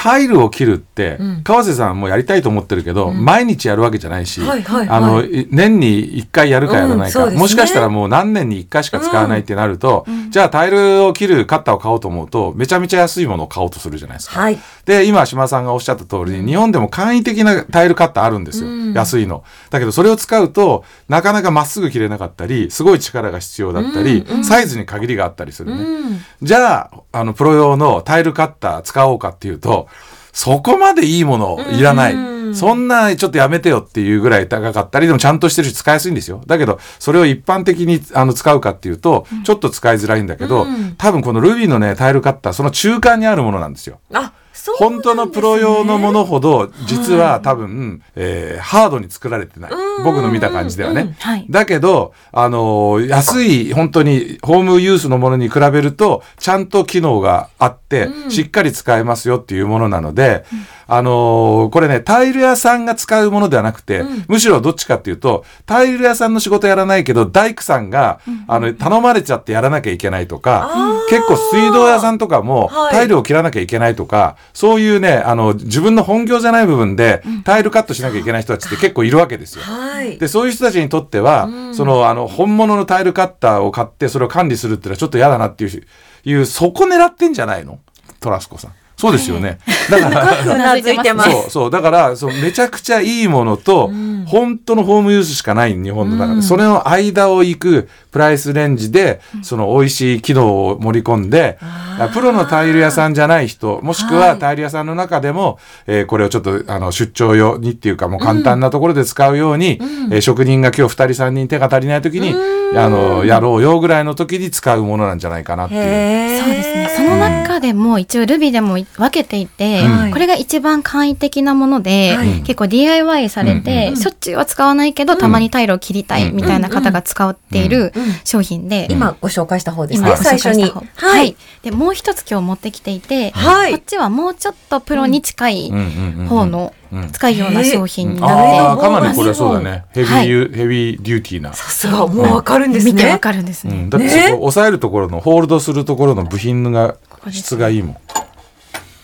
[0.02, 1.44] タイルを切るって、うん。
[1.44, 14.40] 川瀬さんもやりたいと思ってるけど、毎日やるわけじゃないし、あの、はい年に1回やるかやらないか、もしかしたらもう何年に1回しか使わないってなると、じゃあタイルを切るカッターを買おうと思うとめちゃめちゃ安いものを買おうとするじゃないですか。
[14.40, 14.58] はい。
[14.86, 18.94] で今島さんがおっしゃった通りに日本でも簡易的なタイルカッターあるんですよ、うん。
[18.94, 19.44] 安いの。
[19.70, 24.44] だけどそれを使うとなかなかまっすぐ切れなかったりすごい力が必要だったり、うんうん。
[24.44, 26.20] サイズに限りがあったりするね、うん。
[26.42, 29.88] じゃああのプロ用のタイルカッター使おうかっていうと
[30.34, 36.42] そこまでいいものいらない、うんそんなちょっとやめてよっていうぐらい高かったりでもちゃんとしてるし使いやすいんですよ。
[36.48, 40.96] だけどそれを一般的にあの使うかっていうとちょっと使いづらいんだけど、うん。
[40.98, 44.00] 多分このルビーのねタイルカッターその中間にあるものなんですよ。
[44.14, 44.34] あ、
[44.78, 49.72] 本当のプロ用のものほど実は多分、えーハードに作られてない。
[49.72, 50.04] うん。
[50.04, 51.16] 僕の見た感じではね。
[51.20, 51.46] はい。
[51.50, 58.32] だけど、あのー安い本当にホームユースのものに比べるとちゃんと機能があって、うん。
[58.32, 60.46] しっかり使えますよっていうものなので、
[60.88, 64.26] あのーこれねタイル屋さんが使うものではなくて、うん。
[64.28, 70.70] むしろどっちかっていうとタイル屋さんの仕事やらないけど大工さんが、あの頼まれちゃってやらなきゃいけないとか、
[71.10, 72.92] 結構水道屋さんとかもはい。
[72.92, 79.64] タイルを切らなきゃいけないとか、そういうねあの自分の本業じゃない部分でタイルカットしなきゃいけない人たちって結構いるわけですよ。
[79.64, 80.18] はい。
[80.18, 85.84] でそういう人たちにとっては、うんそのあの本物のタイルカッターを買ってそれを管理するっていうのはちょっと嫌だなっていう
[86.24, 87.80] いうそこ狙ってんじゃないの？
[88.20, 88.72] トラスコさん。
[89.02, 89.58] そうですよね。
[89.90, 91.32] だからうなずいてます。
[91.32, 91.72] そうそう。
[91.72, 94.26] だからそうめちゃくちゃいいものと、うん。
[94.28, 96.44] 本当のホームユースしかない日本の中で、うん。
[96.44, 102.14] それの間を行くプライスレンジで、その美味しい機能を盛り込んであー。
[102.14, 104.40] プロのタイル屋さんじゃない人もしくははい。
[104.40, 110.14] タイル屋さんの中でも、えーこれをちょっとあの出張用にっていうかもう簡単なところで使うように、うん。
[110.14, 112.78] えー職人が今日2人3人手が足りない時に、うん。
[112.78, 116.42] あのやろうよぐらいの時に使うものなんじゃないかなっていう。
[116.44, 116.92] そうですね。
[116.96, 120.12] その中でも一応ルビでも分けていて、はい。
[120.12, 122.42] これが一番簡易的なもので、はい。
[122.42, 128.04] 結構 DIY されて、うんしょっちゅうは使わないけど、たまにタイルを切りたいみたいな方が使っているうん。
[128.04, 128.14] うん。
[128.24, 130.16] 商品で、今ご紹介した方ですね。
[130.18, 130.72] 最初に。
[130.96, 131.36] はい。
[131.64, 133.72] で、もう一つ今日持ってきていて、はい。
[133.72, 135.76] こっちはもうちょっとプロに近いうん。
[135.76, 137.12] うんうん方のうん。
[137.12, 139.86] 使いような商品になってかなりこれそうだね。
[139.92, 141.54] ヘビーユ、ヘビーデューティーな。
[141.54, 143.20] さすが、もうわかるんです見てわね。
[143.20, 143.76] かるんですね。
[143.76, 146.96] うん、だってそこ押さえるところのホールドするところの部品が
[147.30, 147.98] 質がいいもん。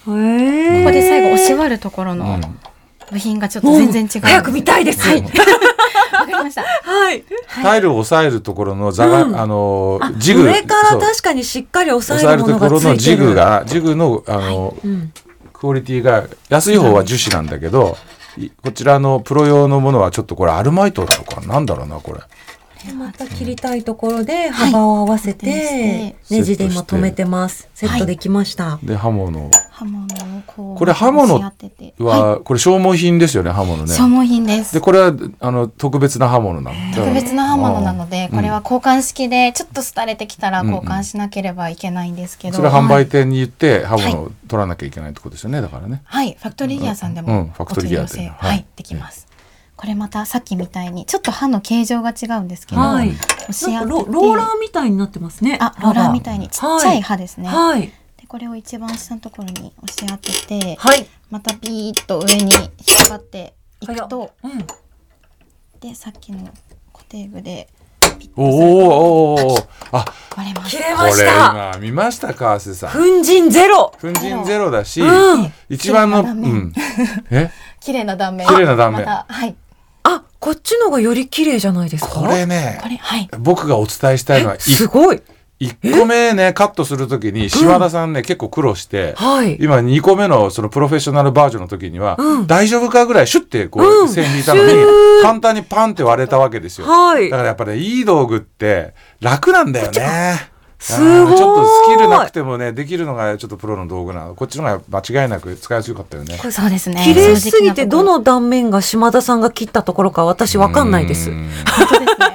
[0.07, 2.59] ここで最後押し割るところうのん
[3.11, 4.21] 部品がちょっと全然違う。
[4.21, 5.01] 早く見たいです。
[5.01, 5.21] はい。
[5.23, 6.61] わかりました。
[6.61, 7.23] はい。
[7.61, 12.97] タイルを押さえるところの座が、うんあのジグ上から確かにしっかり押押さえるところのがついてる。
[12.99, 15.11] ジグがジグのあの、うん。
[15.53, 17.97] クオリティが安い方は樹脂なんだけど、
[18.37, 21.59] いこちらのプロ用のものはちょっとこれアルマイトとかな？
[21.59, 22.19] んだろうなこれ。
[22.85, 27.67] でまた切りたいところで幅を合わせて、はいネジで今止めてます。
[27.73, 28.79] セットできました。
[28.83, 33.93] で刃物刃物をこうこれ刃物押し当てては、これ消耗品ですよね刃物ね。
[33.93, 34.79] 消耗品ですで。
[34.79, 36.95] これはあの特別な刃物なの。
[36.95, 46.01] 特別な刃物なので、うんこれは交換式でちょっと廃れてきたら交換しなければいけないんですけど、それは販売はい店に言って刃物を取らなきゃいけないってことですよねだからね。
[46.05, 49.27] はい、ファクトリーギアさんでうんもファクトリーギアではいはい、できます。
[49.75, 53.09] これまたさっきみたいにちょっと刃の形状が違うんですけど、はい。
[53.09, 55.59] ローラーみたいになってますね。
[55.61, 57.47] あローラーみたいにちっちゃい刃ですね。
[57.47, 57.91] はい。
[58.27, 61.07] でこれを一番下のところに押し当てて、はい。
[61.29, 62.63] またビーッと上に引っ
[63.09, 64.67] 張っていくと、うん。
[65.79, 66.49] でさっきの
[66.91, 67.69] 固定具で
[68.19, 70.05] ピッとおーおーおーあ
[70.35, 70.83] 割れます切。
[70.83, 71.71] れこれました。
[71.71, 72.91] 今見ました川瀬さん。
[72.91, 73.93] 粉塵ゼロ。
[74.01, 75.05] 粉塵ゼロだし、う
[75.43, 76.73] ん一番の、う綺麗な断面ん、
[77.31, 77.51] え？
[77.79, 78.47] 綺麗な断面。
[78.47, 79.55] 綺麗な断面またはい。
[80.03, 82.19] あ、こっちのがより綺麗じゃないですか？
[82.21, 83.29] これねこれはい。
[83.39, 85.21] 僕がお伝えしたいのはすごい。
[85.59, 89.57] 1個目ねカットするときに島田さんね、結構苦労して、はい。
[89.59, 94.73] 今2個目のそのプロフェッショナルバージョンの時には、うん大丈夫かぐらいシュッてこう、うん線引いたのに
[95.23, 96.87] 簡単にパンって割れたわけですよ。
[96.87, 100.57] はいだからやっぱねいい道具って楽なんだよね。
[100.79, 100.93] す
[101.25, 106.37] ごいちょっとスキルなくてもねできるのがちょっとプロの道具なのこっちの方が間違いなく使いやすかったよね。
[106.37, 107.01] そうですね。
[107.03, 111.33] 綺麗すぎてどの断面が島田さんが切ったところか私わかんないですう。
[111.33, 112.27] ん本当ですね。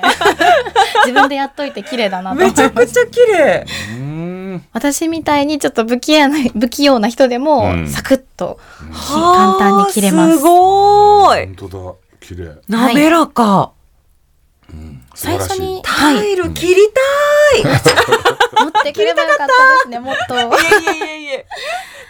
[1.04, 2.70] 自分でやっといて綺麗だなと思いめちゃ。
[2.70, 3.66] くちゃ綺麗。
[3.96, 8.58] うん私みたいにちょっと不器用な 不器用な人でも、うんサクッと
[9.10, 10.38] 簡単に切れます。
[10.38, 11.46] すごい。
[11.46, 13.72] 本当だ綺麗滑らか。
[15.14, 16.76] 素晴らしい最初に、タはい、イル切り
[17.52, 17.72] たい。
[18.64, 19.50] 持ってくればよかったで
[19.82, 20.34] すね、もっと。
[20.34, 20.46] いえい
[21.10, 21.46] えいえ。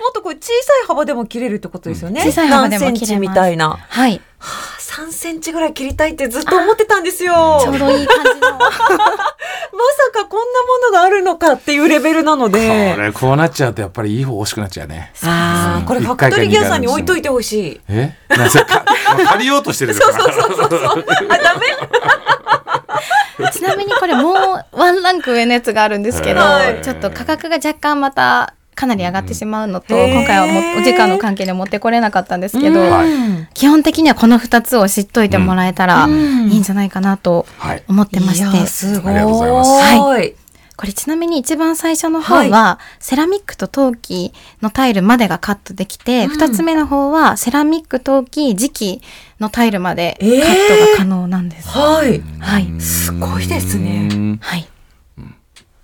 [0.00, 2.22] もっとこれ小さい幅でも切れるってことですよね。
[2.22, 3.78] 小さい幅でも何センチ切れますみたいな。
[3.88, 4.20] はい。
[4.42, 7.60] 3センチぐらい切りたいってずっと思ってたんですよ。
[7.62, 8.50] ちょうどいい感じの。
[8.58, 12.96] まさかこんなものがあるのかっていうレベルなのこで。
[12.98, 15.12] れこうなっちゃうとやっぱりいい方欲しくなっちゃうね。
[15.24, 17.80] ああ、これファクトリーギアさんに置いといてほしい。
[17.88, 18.14] え？
[18.28, 18.84] なぜか
[19.30, 20.18] 借りようとしてるのかな。
[20.18, 21.04] そうそうそうそう。
[21.28, 23.50] あ、ダメ？
[23.52, 24.36] ちなみにこれもう
[24.72, 33.12] ワンランク上のやつがあるんですけどはい、ちょっと価格が若干またかなり上がってしまうのと、へー今回はもうお時間の関係で持ってこれなかったんですけど、はい
[33.54, 36.14] 基本的にはこの2つを知っといてもらえたらいう
[36.46, 37.82] んいんじゃないかなとはい。
[37.88, 39.14] 思ってまして、すごい。
[39.14, 40.34] ありがとうございますはい。
[40.74, 49.02] これちなみに一番最初の方は、セラミックと陶器のタイルまでがカットできて、うん二つ目の方はセラミック陶器磁器
[49.38, 51.68] のタイルまでカえーットが可能なんです。
[51.68, 52.20] はい。
[52.40, 52.80] はい。
[52.80, 54.66] すごいですねうんはい。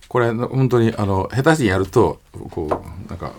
[0.08, 3.32] これ本当にあの下手にやるとこうなんか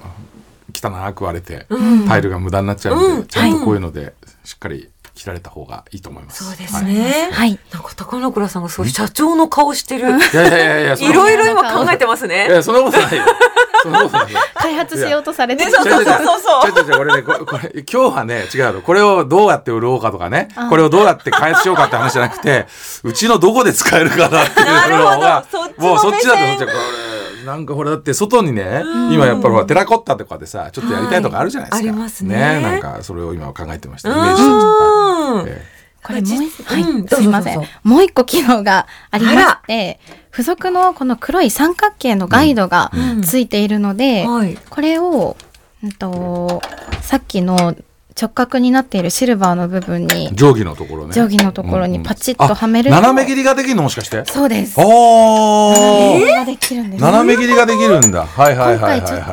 [0.74, 2.08] 汚く割れて、うん。
[2.08, 3.28] タイルが無駄になっちゃうんで、うん。
[3.28, 4.14] ちゃんとこういうので
[4.44, 4.90] しっかり
[5.20, 6.46] 切られた方がいいと思います。
[6.46, 7.30] そうですね。
[7.34, 7.60] はい。
[7.74, 10.14] なんか高野倉さんがすごい社長の顔してる。
[10.14, 10.22] はい。
[10.22, 12.48] いやいやいやいや、いなろいろ今考えてますいね。
[12.50, 13.24] やそんなことないよ。
[13.84, 14.40] そんなことないよ。
[14.56, 22.68] 開発しようとされてそうそうそうそう違う違うこれねここれ今日はね違うのこれをどうやって売ろうかとかねあこれをどうやって開発しようかって話じゃなくて
[23.04, 25.46] うちのどこで使えるかなっていうのが
[25.78, 27.09] もうそっちだと目線そっちだこれ
[27.50, 31.90] なんかほらだって外にね今やっぱりほらテラコッタとかでさちょっとやりたいとかあるじゃないですか、はい。
[31.90, 32.62] ありますね。
[32.62, 34.10] なんかそれを今考えてました。
[34.10, 34.22] イうん。
[34.22, 37.62] メージしてこれもう一はい、すいません。
[37.84, 40.00] もう一個機能がありまして、
[40.32, 43.22] 付属のこの黒い三角形のガイドがうん。
[43.22, 44.58] ついているので、はい。
[44.70, 45.36] これを、
[45.84, 46.62] うんと、
[47.02, 47.76] さっきの
[48.20, 54.26] 直角になっているシルバーの部分にえ、定規のところね定規のところにパチッとはめるあと、斜め切りができるのもしかして？
[54.26, 54.76] そうです。
[54.80, 57.02] あ斜め切ーりができるんです。
[57.02, 59.28] 斜め切りができるんだはいはい今はいはいはいは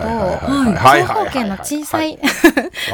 [0.71, 2.19] いはい長方形の小さい、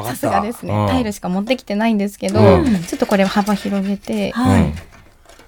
[0.05, 4.63] さすがですね、うんタイルしか持ってきてないんですけど、うんちょっとこれ幅広げて、はい。
[4.63, 4.75] うん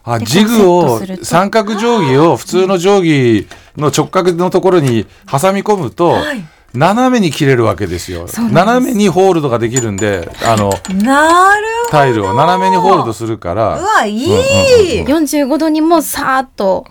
[0.06, 6.44] あでジグを三角定規を普通の定規の直角のところに挟み込むと、はい
[6.74, 10.70] 斜めに切れるわけですよ斜めにホールドができるんであの
[11.02, 11.90] なるほど。
[11.90, 15.04] タイルを斜めにホールドするかうらわ、いい。
[15.04, 16.86] 45度にもさーっと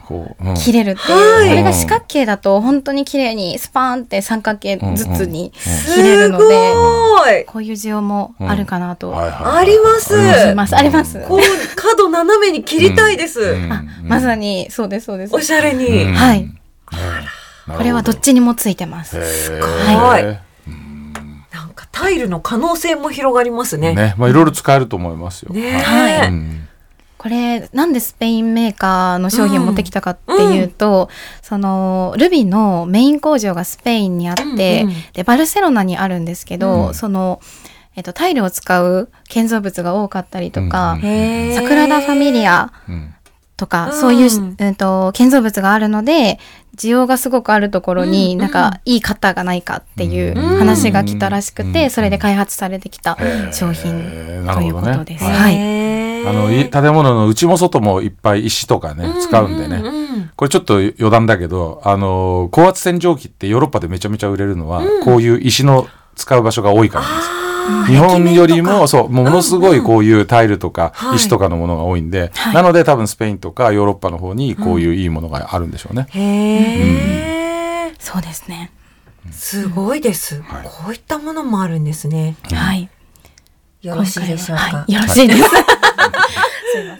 [0.55, 7.45] 切れるっていう、はいこれが四角形だと本当に綺麗にスパーンって三角形ずつにす切れるので、ごい。
[7.45, 10.15] こういう需要もあるかなとはいはいあります。
[10.15, 10.75] 思います。
[10.75, 11.19] あります。
[11.27, 11.39] こう、
[11.75, 13.41] 角斜めに切りたいです。
[13.41, 15.35] うんあまさにそうですそうです。
[15.35, 16.03] おしゃれに。
[16.03, 16.41] うんはい。
[16.91, 19.17] なるほどこれはどっちにもついてます。
[19.17, 19.59] へー。
[19.59, 20.23] はい。
[21.53, 23.93] なんかタイルの可能性も広がりますね。
[23.93, 24.15] ね。
[24.17, 25.53] まあいろいろ使えると思いますよ。
[25.53, 26.27] ねはいはい。
[26.29, 26.67] うん。
[27.17, 31.09] これなんでスペインメーカーの商品を持ってきたかっていうと、
[31.41, 34.43] そのルビのメイン工場がスペインにあって、
[34.83, 34.95] うんうん。
[35.13, 36.93] でバルセロナにあるんですけど、うん。
[36.93, 37.39] その、
[37.95, 43.15] えっと、タイルを使う建造物が多かったりとか、うんサグラダ・ファミリアうん
[43.57, 43.99] とか、うん。
[43.99, 44.29] そういう、
[44.59, 46.39] うん、と建造物があるので
[46.75, 48.39] 需要がすごくあるところに、うん。
[48.39, 50.57] なんかいい型がないかっていううん。
[50.57, 51.89] 話が来たらしくて、うん。
[51.89, 53.17] それで開発されてきた
[53.51, 53.91] 商品
[54.53, 55.23] ということです。
[55.23, 60.31] はい、あのい建物の内も外もいっぱい石とかね使うんでね、うんうん。
[60.35, 65.03] これちょっと余談だけど、あの高圧洗浄機ってヨーロッパでめちゃめちゃ売れるのは、うん。
[65.03, 67.42] こういう石の使う場所が多いからなんですよ。
[67.87, 76.07] 日本よりもそうものすごいこういうタイルとかはい石とかのものが多いんで、はいなので多分スペインとかヨーロッパの方にこういういいものがあるんでしょうね。
[76.09, 78.71] へえ、そうですね。
[79.31, 82.35] すごいです、はいこういったものもあるんですね。
[82.51, 82.89] はい。
[83.81, 84.63] よろしいでしょうか？
[84.63, 85.43] はい、よろしいです。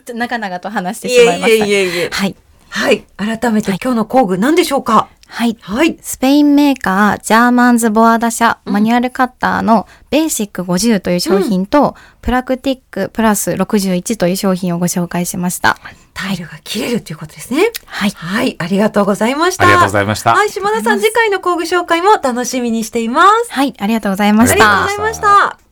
[0.14, 1.66] 長々と話していしまいました。
[1.66, 2.10] えいえいえいえ。
[2.12, 2.36] はい。
[2.70, 3.04] はい。
[3.18, 5.08] 改めて今日の工具何でしょうか？
[5.34, 5.58] はい。
[5.62, 5.98] はい。
[6.00, 15.80] スペインメーカージャーマンズボアダ社マニュアルカッターのベーシック50という商品と、プラクティックプラス61という商品をご紹介しました。
[16.14, 17.72] タイルが切れるということですね。
[17.88, 18.12] はい。
[18.12, 19.64] はい、ありがとうございました。
[19.64, 20.36] ありがとうございました。
[20.36, 23.52] はい、島田さん、次回の工具紹介も楽しみにしています。
[23.52, 24.82] はい、ありがとうございまありがとうした。
[24.84, 25.63] ございました。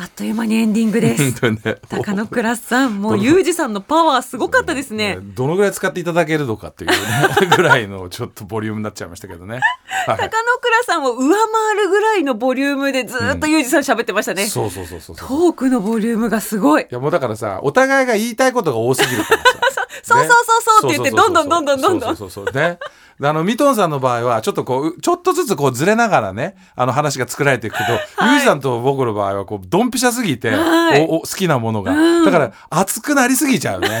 [0.00, 1.34] あっという間にエンディングです。
[1.90, 5.18] 高野倉さん、もうユージさんのパワーすごかったですね。
[5.36, 6.96] どのぐらい使っていただけるのかっていうね
[7.54, 9.60] ぐらいのちょっとボリュームになっちゃいましたけどね。
[10.06, 14.46] はい高野倉さんを上回るぐらいのボリュームでずっとユージさん喋ってましたね。
[14.46, 15.26] そうそうそうそうト。
[15.26, 16.82] ークのボリュームがすごい。
[16.84, 19.69] いやもうだからさお互いが言いたいことが多すぎるからさ。
[20.02, 22.16] そうそうそうそうって言って、どんどんどんどんどんどん。
[22.16, 22.78] そうそうそうね。
[23.20, 34.00] であのミトンさんの場合はちょっとこうちょっとずつこうずれながらねあの話が作られていくけど、はいユージさんと僕の場合はこうドンピシャすぎて、はいおお好きなものが、うんだから熱くなりすぎちゃうね。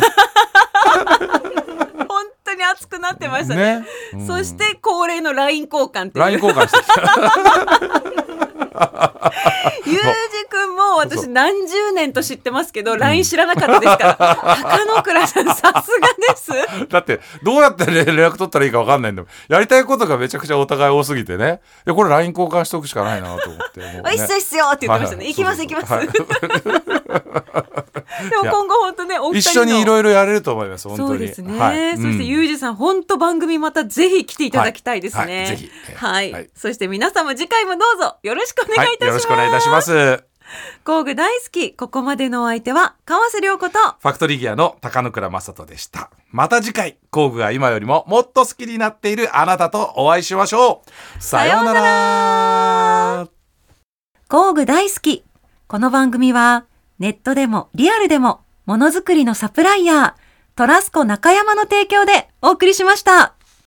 [2.08, 3.80] 本当に熱くなってましたね。
[3.80, 3.86] ね。
[4.14, 6.12] うんそして恒例の LINE 交換。
[6.14, 8.40] LINE 交換してきた。
[9.86, 14.56] ゆうじくんも私何十年と知ってますけど、LINE 知らなかったですから。
[14.62, 16.88] 高野倉さんさすがです。
[16.88, 25.24] だってどうやって連絡取ったらいいか分かんないんだもんやりたいことがめちゃくちゃお互い多すぎてねいやこれ LINE 交換しておくしかないなと思ってもうねおいっすおいっすよって言ってましたね。
[25.24, 26.99] はい行きます行きます。
[27.10, 27.64] は
[28.26, 31.08] いでも今後本当ね、お二一緒にいろいろやれると思います本当に。
[31.08, 31.58] そうですね。
[31.58, 31.96] はい。
[31.96, 32.26] そしてうん。
[32.26, 35.22] ゆうじさん、本当番組またぜひ来ていただきたいですね。
[35.22, 35.36] はい。
[35.36, 35.46] はい。
[35.46, 35.70] ぜひ。
[35.94, 36.50] はい、はい。
[36.54, 39.06] そして皆様次回もどうぞよろしくお願いいたします。
[39.06, 39.08] はい。
[39.08, 40.24] よろしくお願いいたします。
[40.84, 41.72] 工具大好き。
[41.72, 43.78] ここまでのお相手は川瀬良子と。
[43.78, 46.10] ファクトリーギアの高野倉正人でした。
[46.30, 50.82] また次回工具が今よりももっと好きになっているあなたとお会いしましょ
[51.18, 51.22] う。
[51.22, 53.28] さようなら。
[54.28, 55.24] 工具大好き。
[55.66, 56.64] この番組は
[57.00, 60.14] ネットでもリアルでもものづくりのサプライヤー
[60.54, 63.34] トラスコ中山の提供でお送りしました。